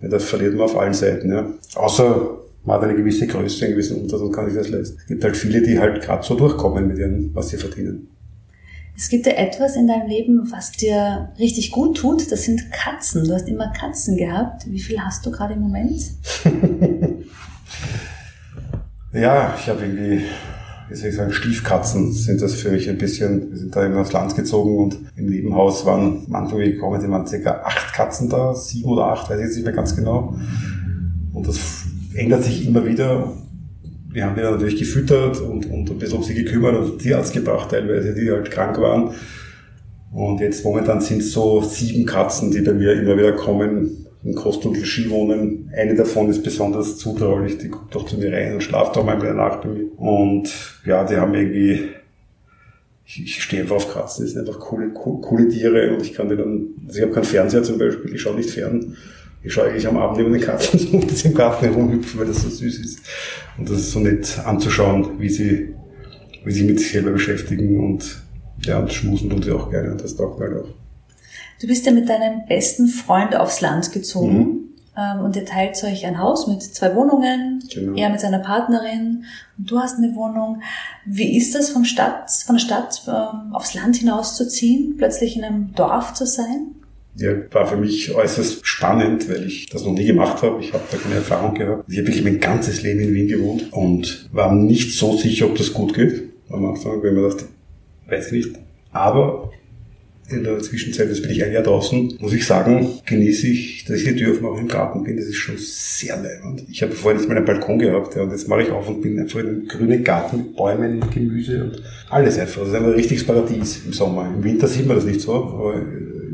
Ja, 0.01 0.09
das 0.09 0.25
verliert 0.25 0.55
man 0.55 0.65
auf 0.65 0.79
allen 0.79 0.95
Seiten, 0.95 1.33
ja. 1.33 1.47
Außer 1.75 2.39
man 2.65 2.77
hat 2.77 2.85
eine 2.85 2.95
gewisse 2.95 3.27
Größe, 3.27 3.65
einen 3.65 3.75
gewissen 3.75 4.03
Unterschied 4.03 4.27
und 4.27 4.33
kann 4.33 4.47
sich 4.47 4.55
das 4.55 4.69
leisten. 4.69 4.99
Es 4.99 5.07
gibt 5.07 5.25
halt 5.25 5.37
viele, 5.37 5.63
die 5.63 5.79
halt 5.79 6.03
gerade 6.03 6.25
so 6.25 6.35
durchkommen 6.35 6.87
mit 6.87 6.99
ihren, 6.99 7.35
was 7.35 7.49
sie 7.49 7.57
verdienen. 7.57 8.09
Es 9.01 9.09
gibt 9.11 9.27
ja 9.27 9.33
etwas 9.35 9.77
in 9.77 9.87
deinem 9.87 10.09
Leben, 10.09 10.51
was 10.51 10.73
dir 10.73 11.29
richtig 11.39 11.71
gut 11.71 11.99
tut. 11.99 12.33
Das 12.33 12.43
sind 12.43 12.73
Katzen. 12.73 13.23
Du 13.25 13.33
hast 13.33 13.47
immer 13.47 13.69
Katzen 13.69 14.17
gehabt. 14.17 14.67
Wie 14.69 14.81
viel 14.81 14.99
hast 14.99 15.25
du 15.25 15.31
gerade 15.31 15.55
im 15.55 15.61
Moment? 15.61 16.03
ja, 19.13 19.55
ich 19.57 19.69
habe 19.69 19.83
irgendwie, 19.83 20.25
wie 20.89 20.95
soll 20.97 21.11
ich 21.11 21.15
sagen, 21.15 21.33
Stiefkatzen 21.33 22.13
sind 22.13 22.43
das 22.43 22.55
für 22.55 22.73
mich 22.73 22.91
ein 22.91 22.99
bisschen. 22.99 23.53
Wir 23.53 23.59
sind 23.59 23.77
da 23.77 23.87
immer 23.87 24.01
aufs 24.01 24.13
Land 24.13 24.35
gezogen 24.35 24.77
und 24.77 24.99
im 25.15 25.27
Nebenhaus 25.27 25.87
waren 25.87 26.25
manchmal 26.27 26.65
gekommen, 26.65 27.01
die 27.01 27.09
waren 27.09 27.25
circa 27.25 27.63
acht 27.65 27.95
Katzen 27.95 28.29
da, 28.29 28.53
sieben 28.53 28.89
oder 28.89 29.05
acht, 29.05 29.31
weiß 29.31 29.39
ich 29.39 29.45
jetzt 29.45 29.55
nicht 29.55 29.65
mehr 29.65 29.75
ganz 29.75 29.95
genau. 29.95 30.35
Und 31.33 31.47
das 31.47 31.85
ändert 32.15 32.43
sich 32.43 32.67
immer 32.67 32.85
wieder 32.85 33.33
wir 34.19 34.25
haben 34.27 34.35
die 34.35 34.43
natürlich 34.43 34.77
gefüttert 34.77 35.41
und, 35.41 35.71
und 35.71 35.89
ein 35.89 35.97
bisschen 35.97 36.19
um 36.19 36.25
sie 36.25 36.35
gekümmert 36.35 36.77
und 36.77 36.99
Tierarzt 36.99 37.33
gebracht 37.33 37.71
teilweise, 37.71 38.13
die 38.15 38.29
halt 38.29 38.51
krank 38.51 38.77
waren. 38.81 39.15
Und 40.13 40.41
jetzt 40.41 40.65
momentan 40.65 41.01
sind 41.01 41.23
es 41.23 41.31
so 41.31 41.63
sieben 41.63 42.05
Katzen, 42.05 42.51
die 42.51 42.63
bei 42.63 42.73
mir 42.73 42.95
immer 42.95 43.17
wieder 43.17 43.31
kommen, 43.33 44.07
in 44.25 44.35
Kost- 44.35 44.67
und 44.67 44.77
Ski 44.85 45.09
wohnen. 45.09 45.71
Eine 45.73 45.95
davon 45.95 46.29
ist 46.31 46.43
besonders 46.43 46.97
zutraulich, 46.97 47.59
die 47.59 47.69
guckt 47.69 47.95
doch 47.95 48.07
zu 48.07 48.19
mir 48.19 48.33
rein 48.33 48.55
und 48.55 48.63
schlaft 48.65 48.97
auch 48.97 49.05
mal 49.05 49.15
in 49.15 49.21
der 49.21 49.35
Nacht 49.35 49.63
bei 49.63 49.69
mir. 49.69 49.87
Und 49.97 50.51
ja, 50.85 51.05
die 51.05 51.15
haben 51.15 51.35
irgendwie, 51.35 51.91
ich, 53.07 53.23
ich 53.23 53.41
stehe 53.41 53.63
einfach 53.63 53.77
auf 53.77 53.95
Katzen, 53.95 54.25
das 54.25 54.35
sind 54.35 54.49
einfach 54.49 54.59
coole, 54.59 54.89
coole, 54.89 55.21
coole 55.21 55.49
Tiere 55.49 55.95
und 55.95 56.03
ich 56.03 56.13
kann 56.13 56.29
die 56.29 56.37
dann, 56.37 56.71
also 56.89 56.99
ich 56.99 57.05
habe 57.05 57.13
keinen 57.13 57.25
Fernseher 57.25 57.63
zum 57.63 57.79
Beispiel, 57.79 58.13
ich 58.13 58.21
schaue 58.21 58.35
nicht 58.35 58.51
fern. 58.51 58.97
Ich 59.43 59.53
schaue 59.53 59.65
eigentlich 59.65 59.87
am 59.87 59.97
Abend 59.97 60.19
neben 60.19 60.33
den 60.33 60.43
Katzen 60.43 60.79
so 60.79 60.97
ein 60.99 61.07
bisschen 61.07 61.33
im 61.33 61.37
Garten 61.37 61.65
herumhüpfen, 61.65 62.21
weil 62.21 62.27
das 62.27 62.43
so 62.43 62.49
süß 62.49 62.79
ist. 62.79 63.01
Und 63.57 63.69
das 63.71 63.79
ist 63.79 63.93
so 63.93 64.01
nett 64.01 64.39
anzuschauen, 64.45 65.21
wie 65.21 65.29
sie, 65.29 65.75
wie 66.45 66.53
sie 66.53 66.65
mit 66.65 66.81
sich 66.81 66.93
selber 66.93 67.13
beschäftigen 67.13 67.79
und, 67.79 68.23
ja, 68.65 68.79
und 68.79 68.93
schmusen 68.93 69.31
tun 69.31 69.43
sie 69.43 69.53
auch 69.53 69.71
gerne 69.71 69.93
und 69.93 70.03
das 70.03 70.17
taugt 70.17 70.39
mir 70.39 70.47
halt 70.47 70.65
auch. 70.65 70.69
Du 71.61 71.67
bist 71.67 71.87
ja 71.87 71.93
mit 71.93 72.09
deinem 72.09 72.47
besten 72.47 72.89
Freund 72.89 73.35
aufs 73.35 73.61
Land 73.61 73.93
gezogen. 73.93 74.39
Mhm. 74.39 74.69
Ähm, 74.99 75.25
und 75.25 75.37
ihr 75.37 75.45
teilt 75.45 75.83
euch 75.85 76.07
ein 76.07 76.19
Haus 76.19 76.49
mit 76.49 76.63
zwei 76.63 76.95
Wohnungen, 76.97 77.63
genau. 77.73 77.97
er 77.97 78.11
mit 78.11 78.21
seiner 78.21 78.41
Partnerin 78.41 79.25
und 79.57 79.71
du 79.71 79.79
hast 79.79 79.99
eine 79.99 80.15
Wohnung. 80.17 80.63
Wie 81.05 81.37
ist 81.37 81.55
das 81.55 81.71
von, 81.71 81.85
Stadt, 81.85 82.31
von 82.45 82.57
der 82.57 82.61
Stadt 82.61 83.03
ähm, 83.07 83.55
aufs 83.55 83.75
Land 83.75 83.97
hinauszuziehen, 83.97 84.97
plötzlich 84.97 85.37
in 85.37 85.45
einem 85.45 85.73
Dorf 85.75 86.15
zu 86.15 86.27
sein? 86.27 86.75
Ja, 87.17 87.33
war 87.51 87.67
für 87.67 87.77
mich 87.77 88.15
äußerst 88.15 88.65
spannend, 88.67 89.29
weil 89.29 89.45
ich 89.47 89.67
das 89.67 89.85
noch 89.85 89.93
nie 89.93 90.07
gemacht 90.07 90.43
habe. 90.43 90.61
Ich 90.61 90.73
habe 90.73 90.85
da 90.91 90.97
keine 90.97 91.17
Erfahrung 91.17 91.55
gehabt. 91.55 91.85
Ich 91.89 91.99
habe 91.99 92.07
wirklich 92.07 92.25
mein 92.25 92.39
ganzes 92.39 92.83
Leben 92.83 93.01
in 93.01 93.15
Wien 93.15 93.29
gewohnt 93.29 93.73
und 93.73 94.29
war 94.33 94.55
nicht 94.55 94.97
so 94.97 95.17
sicher, 95.17 95.47
ob 95.47 95.57
das 95.57 95.73
gut 95.73 95.95
geht. 95.95 96.25
Am 96.49 96.65
Anfang, 96.65 97.03
wenn 97.03 97.15
man 97.15 97.29
dachte, 97.29 97.47
weiß 98.09 98.27
ich 98.27 98.47
nicht. 98.47 98.59
Aber 98.93 99.51
in 100.31 100.45
der 100.45 100.59
Zwischenzeit, 100.61 101.09
jetzt 101.09 101.23
bin 101.23 101.31
ich 101.31 101.43
ein 101.43 101.53
Jahr 101.53 101.63
draußen, 101.63 102.19
muss 102.21 102.33
ich 102.33 102.47
sagen, 102.47 102.89
genieße 103.07 103.47
ich, 103.47 103.85
dass 103.87 103.99
ich 103.99 104.05
die 104.05 104.17
Tür 104.17 104.33
aufmache 104.33 104.61
im 104.61 104.69
Garten 104.69 105.03
bin. 105.03 105.17
Das 105.17 105.27
ist 105.27 105.37
schon 105.37 105.57
sehr 105.59 106.17
leibend. 106.17 106.65
Ich 106.71 106.83
habe 106.83 106.93
vorhin 106.93 107.19
jetzt 107.19 107.29
mal 107.29 107.37
einen 107.37 107.47
Balkon 107.47 107.79
gehabt 107.79 108.15
ja, 108.15 108.23
und 108.23 108.31
jetzt 108.31 108.47
mache 108.47 108.63
ich 108.63 108.71
auf 108.71 108.89
und 108.89 109.01
bin 109.01 109.19
einfach 109.19 109.41
in 109.41 109.49
einem 109.49 109.69
grünen 109.69 110.05
Garten 110.05 110.37
mit 110.39 110.57
Bäumen, 110.57 111.03
Gemüse 111.11 111.65
und 111.65 111.83
alles 112.11 112.39
einfach. 112.39 112.61
Das 112.61 112.69
ist 112.69 112.75
ein 112.75 112.85
richtiges 112.85 113.25
Paradies 113.25 113.81
im 113.87 113.93
Sommer. 113.93 114.31
Im 114.35 114.45
Winter 114.45 114.69
sieht 114.69 114.87
man 114.87 114.97
das 114.97 115.07
nicht 115.07 115.21
so, 115.21 115.35
aber 115.35 115.83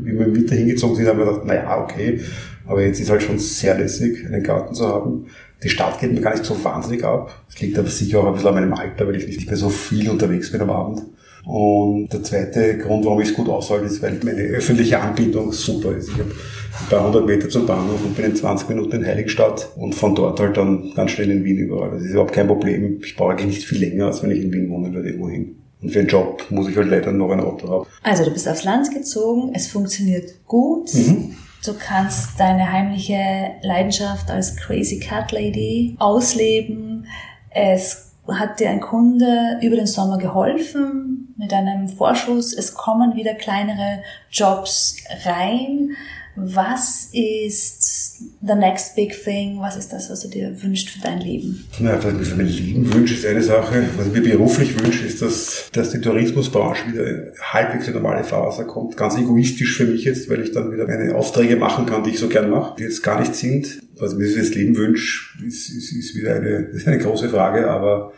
wie 0.05 0.17
wir 0.17 0.25
im 0.25 0.35
Winter 0.35 0.55
hingezogen 0.55 0.95
sind, 0.95 1.07
haben 1.07 1.19
wir 1.19 1.25
gedacht, 1.25 1.45
naja, 1.45 1.83
okay, 1.83 2.19
aber 2.67 2.83
jetzt 2.83 2.99
ist 2.99 3.09
halt 3.09 3.23
schon 3.23 3.39
sehr 3.39 3.77
lässig, 3.77 4.25
einen 4.25 4.43
Garten 4.43 4.73
zu 4.73 4.87
haben. 4.87 5.25
Die 5.63 5.69
Stadt 5.69 5.99
geht 5.99 6.13
mir 6.13 6.21
gar 6.21 6.33
nicht 6.33 6.45
so 6.45 6.63
wahnsinnig 6.63 7.03
ab. 7.03 7.43
Das 7.47 7.61
liegt 7.61 7.77
aber 7.77 7.87
sicher 7.87 8.19
auch 8.19 8.27
ein 8.27 8.33
bisschen 8.33 8.49
an 8.49 8.55
meinem 8.55 8.73
Alter, 8.73 9.07
weil 9.07 9.15
ich 9.15 9.27
nicht 9.27 9.47
mehr 9.47 9.55
so 9.55 9.69
viel 9.69 10.09
unterwegs 10.09 10.51
bin 10.51 10.61
am 10.61 10.69
Abend. 10.69 11.01
Und 11.45 12.11
der 12.11 12.23
zweite 12.23 12.77
Grund, 12.79 13.05
warum 13.05 13.21
ich 13.21 13.29
es 13.29 13.33
gut 13.35 13.49
aushalte, 13.49 13.85
ist, 13.85 14.01
weil 14.01 14.19
meine 14.23 14.41
öffentliche 14.41 14.99
Anbindung 14.99 15.51
super 15.51 15.95
ist. 15.95 16.09
Ich 16.09 16.15
habe 16.15 16.31
ein 16.31 16.89
paar 16.89 17.05
hundert 17.05 17.27
Meter 17.27 17.49
zum 17.49 17.67
Bahnhof 17.67 18.03
und 18.03 18.15
bin 18.15 18.25
in 18.25 18.35
20 18.35 18.67
Minuten 18.69 18.95
in 18.97 19.05
Heiligenstadt 19.05 19.69
und 19.75 19.93
von 19.93 20.15
dort 20.15 20.39
halt 20.39 20.57
dann 20.57 20.91
ganz 20.95 21.11
schnell 21.11 21.29
in 21.29 21.43
Wien 21.43 21.57
überall. 21.57 21.91
Das 21.91 22.01
ist 22.01 22.11
überhaupt 22.11 22.33
kein 22.33 22.47
Problem. 22.47 22.99
Ich 23.03 23.15
brauche 23.15 23.33
eigentlich 23.33 23.57
nicht 23.57 23.65
viel 23.65 23.79
länger, 23.79 24.07
als 24.07 24.23
wenn 24.23 24.31
ich 24.31 24.41
in 24.41 24.51
Wien 24.51 24.69
wohne 24.69 24.89
oder 24.89 25.03
irgendwo 25.03 25.29
hin. 25.29 25.55
Und 25.85 25.91
für 25.91 25.99
einen 25.99 26.07
Job 26.07 26.43
muss 26.49 26.67
ich 26.67 26.75
halt 26.75 26.89
leider 26.89 27.11
noch 27.11 27.29
ein 27.29 27.39
Auto 27.39 27.69
haben. 27.69 27.85
Also 28.01 28.25
du 28.25 28.31
bist 28.31 28.49
aufs 28.49 28.63
Land 28.63 28.91
gezogen, 28.91 29.51
es 29.53 29.67
funktioniert 29.67 30.43
gut. 30.47 30.91
Mhm. 30.95 31.37
Du 31.63 31.75
kannst 31.75 32.39
deine 32.39 32.71
heimliche 32.71 33.51
Leidenschaft 33.61 34.31
als 34.31 34.55
Crazy 34.55 34.99
Cat 34.99 35.31
Lady 35.31 35.95
ausleben. 35.99 37.05
Es 37.51 38.13
hat 38.27 38.59
dir 38.59 38.71
ein 38.71 38.81
Kunde 38.81 39.59
über 39.61 39.75
den 39.75 39.85
Sommer 39.85 40.17
geholfen 40.17 41.35
mit 41.37 41.53
einem 41.53 41.87
Vorschuss. 41.87 42.51
Es 42.51 42.73
kommen 42.73 43.15
wieder 43.15 43.35
kleinere 43.35 44.01
Jobs 44.31 44.97
rein. 45.23 45.91
Was 46.37 47.09
ist 47.13 48.19
the 48.41 48.55
next 48.55 48.95
big 48.95 49.13
thing? 49.23 49.59
Was 49.59 49.77
ist 49.77 49.93
das, 49.93 50.09
was 50.09 50.19
du 50.21 50.27
dir 50.27 50.51
wünschst 50.61 50.89
für 50.89 51.01
dein 51.01 51.21
Leben? 51.21 51.65
Ja, 51.79 51.97
was 51.97 52.11
ich 52.11 52.19
mir 52.19 52.25
für 52.25 52.35
mein 52.35 52.47
Leben 52.47 52.93
wünsche, 52.93 53.13
ist 53.13 53.25
eine 53.25 53.41
Sache. 53.41 53.85
Was 53.95 54.07
ich 54.07 54.13
mir 54.13 54.21
beruflich 54.21 54.77
wünsche, 54.77 55.05
ist, 55.05 55.21
dass, 55.21 55.69
dass 55.71 55.91
die 55.91 56.01
Tourismusbranche 56.01 56.91
wieder 56.91 57.31
halbwegs 57.41 57.87
in 57.87 57.93
normale 57.93 58.25
Phase 58.25 58.65
kommt. 58.65 58.97
Ganz 58.97 59.17
egoistisch 59.17 59.77
für 59.77 59.85
mich 59.85 60.03
jetzt, 60.03 60.29
weil 60.29 60.41
ich 60.41 60.51
dann 60.51 60.73
wieder 60.73 60.85
meine 60.87 61.15
Aufträge 61.15 61.55
machen 61.55 61.85
kann, 61.85 62.03
die 62.03 62.09
ich 62.11 62.19
so 62.19 62.27
gern 62.27 62.49
mache, 62.49 62.75
die 62.77 62.83
jetzt 62.83 63.01
gar 63.01 63.19
nicht 63.19 63.33
sind. 63.35 63.81
Was 63.97 64.11
ich 64.11 64.17
mir 64.17 64.27
für 64.27 64.39
das 64.39 64.53
Leben 64.53 64.75
wünsche, 64.75 65.37
ist, 65.45 65.69
ist, 65.69 65.93
ist 65.93 66.15
wieder 66.15 66.35
eine, 66.35 66.49
ist 66.73 66.87
eine 66.87 66.97
große 66.97 67.29
Frage, 67.29 67.69
aber 67.69 68.11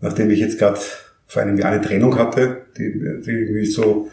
nachdem 0.00 0.30
ich 0.30 0.38
jetzt 0.38 0.58
gerade 0.58 0.78
vor 1.26 1.42
einem 1.42 1.58
Jahr 1.58 1.72
eine 1.72 1.82
Trennung 1.82 2.16
hatte, 2.16 2.62
die, 2.78 2.92
die 2.92 3.30
irgendwie 3.30 3.66
so 3.66 4.08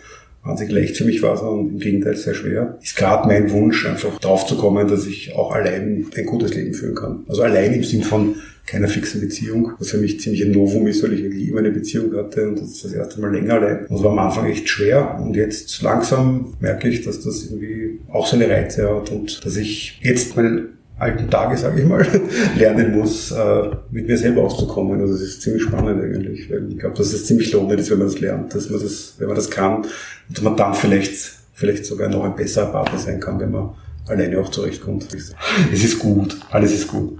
wahnsinnig 0.45 0.73
leicht 0.73 0.97
für 0.97 1.05
mich 1.05 1.21
war, 1.21 1.35
sondern 1.35 1.73
im 1.73 1.79
Gegenteil 1.79 2.15
sehr 2.15 2.35
schwer, 2.35 2.77
ist 2.81 2.95
gerade 2.95 3.27
mein 3.27 3.51
Wunsch, 3.51 3.85
einfach 3.85 4.17
drauf 4.19 4.45
zu 4.45 4.55
kommen, 4.55 4.87
dass 4.87 5.07
ich 5.07 5.33
auch 5.35 5.51
allein 5.51 6.05
ein 6.15 6.25
gutes 6.25 6.53
Leben 6.53 6.73
führen 6.73 6.95
kann. 6.95 7.25
Also 7.27 7.41
allein 7.41 7.73
im 7.73 7.83
Sinn 7.83 8.03
von 8.03 8.35
keiner 8.65 8.87
fixen 8.87 9.21
Beziehung, 9.21 9.73
was 9.77 9.89
für 9.89 9.97
mich 9.97 10.19
ziemlich 10.19 10.43
ein 10.43 10.51
Novum 10.51 10.87
ist, 10.87 11.03
weil 11.03 11.13
ich 11.13 11.23
eigentlich 11.23 11.49
immer 11.49 11.59
eine 11.59 11.71
Beziehung 11.71 12.15
hatte 12.15 12.47
und 12.47 12.59
das 12.59 12.69
ist 12.69 12.85
das 12.85 12.93
erste 12.93 13.21
Mal 13.21 13.33
länger 13.33 13.55
allein. 13.55 13.85
Das 13.89 14.03
war 14.03 14.11
am 14.11 14.19
Anfang 14.19 14.49
echt 14.49 14.67
schwer 14.69 15.19
und 15.21 15.35
jetzt 15.35 15.81
langsam 15.81 16.53
merke 16.59 16.89
ich, 16.89 17.03
dass 17.03 17.19
das 17.21 17.45
irgendwie 17.45 17.99
auch 18.11 18.25
seine 18.25 18.49
Reize 18.49 18.89
hat 18.89 19.11
und 19.11 19.45
dass 19.45 19.57
ich 19.57 19.99
jetzt 20.01 20.35
meinen 20.35 20.69
alten 20.97 21.29
Tage, 21.29 21.57
sage 21.57 21.81
ich 21.81 21.87
mal, 21.87 22.05
lernen 22.57 22.97
muss, 22.97 23.31
äh, 23.31 23.69
mit 23.91 24.07
mir 24.07 24.17
selber 24.17 24.43
auszukommen. 24.43 24.99
Also 25.01 25.13
das 25.13 25.21
ist 25.21 25.41
ziemlich 25.41 25.63
spannend 25.63 26.01
eigentlich, 26.01 26.49
weil 26.49 26.71
ich 26.71 26.79
glaube, 26.79 26.95
dass 26.95 27.13
es 27.13 27.25
ziemlich 27.25 27.51
lohnend 27.51 27.79
ist, 27.79 27.91
wenn 27.91 27.99
man 27.99 28.07
das 28.07 28.19
lernt, 28.19 28.55
dass 28.55 28.69
man 28.69 28.81
das, 28.81 29.15
wenn 29.17 29.27
man 29.27 29.35
das 29.35 29.49
kann, 29.49 29.77
und 29.77 29.87
dass 30.29 30.41
man 30.41 30.55
dann 30.55 30.73
vielleicht, 30.73 31.33
vielleicht 31.53 31.85
sogar 31.85 32.09
noch 32.09 32.23
ein 32.23 32.35
besserer 32.35 32.67
Partner 32.67 32.99
sein 32.99 33.19
kann, 33.19 33.39
wenn 33.39 33.51
man 33.51 33.71
alleine 34.07 34.39
auch 34.39 34.49
zurechtkommt. 34.49 35.07
Es 35.13 35.83
ist 35.83 35.99
gut, 35.99 36.37
alles 36.51 36.73
ist 36.73 36.87
gut. 36.87 37.19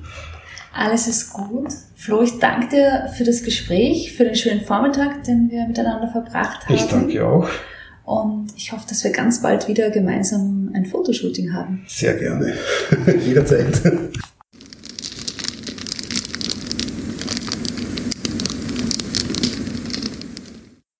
Alles 0.73 1.07
ist 1.07 1.31
gut. 1.31 1.67
Flo, 1.95 2.21
ich 2.21 2.37
danke 2.39 2.67
dir 2.67 3.09
für 3.17 3.23
das 3.23 3.43
Gespräch, 3.43 4.13
für 4.15 4.25
den 4.25 4.35
schönen 4.35 4.61
Vormittag, 4.61 5.23
den 5.23 5.49
wir 5.49 5.65
miteinander 5.67 6.09
verbracht 6.09 6.65
haben. 6.65 6.75
Ich 6.75 6.83
danke 6.87 7.25
auch. 7.25 7.49
Und 8.05 8.49
ich 8.55 8.71
hoffe, 8.71 8.85
dass 8.87 9.03
wir 9.03 9.11
ganz 9.11 9.41
bald 9.41 9.67
wieder 9.67 9.89
gemeinsam 9.89 10.71
ein 10.73 10.85
Fotoshooting 10.85 11.53
haben. 11.53 11.83
Sehr 11.87 12.15
gerne. 12.15 12.53
Jederzeit. 13.25 13.81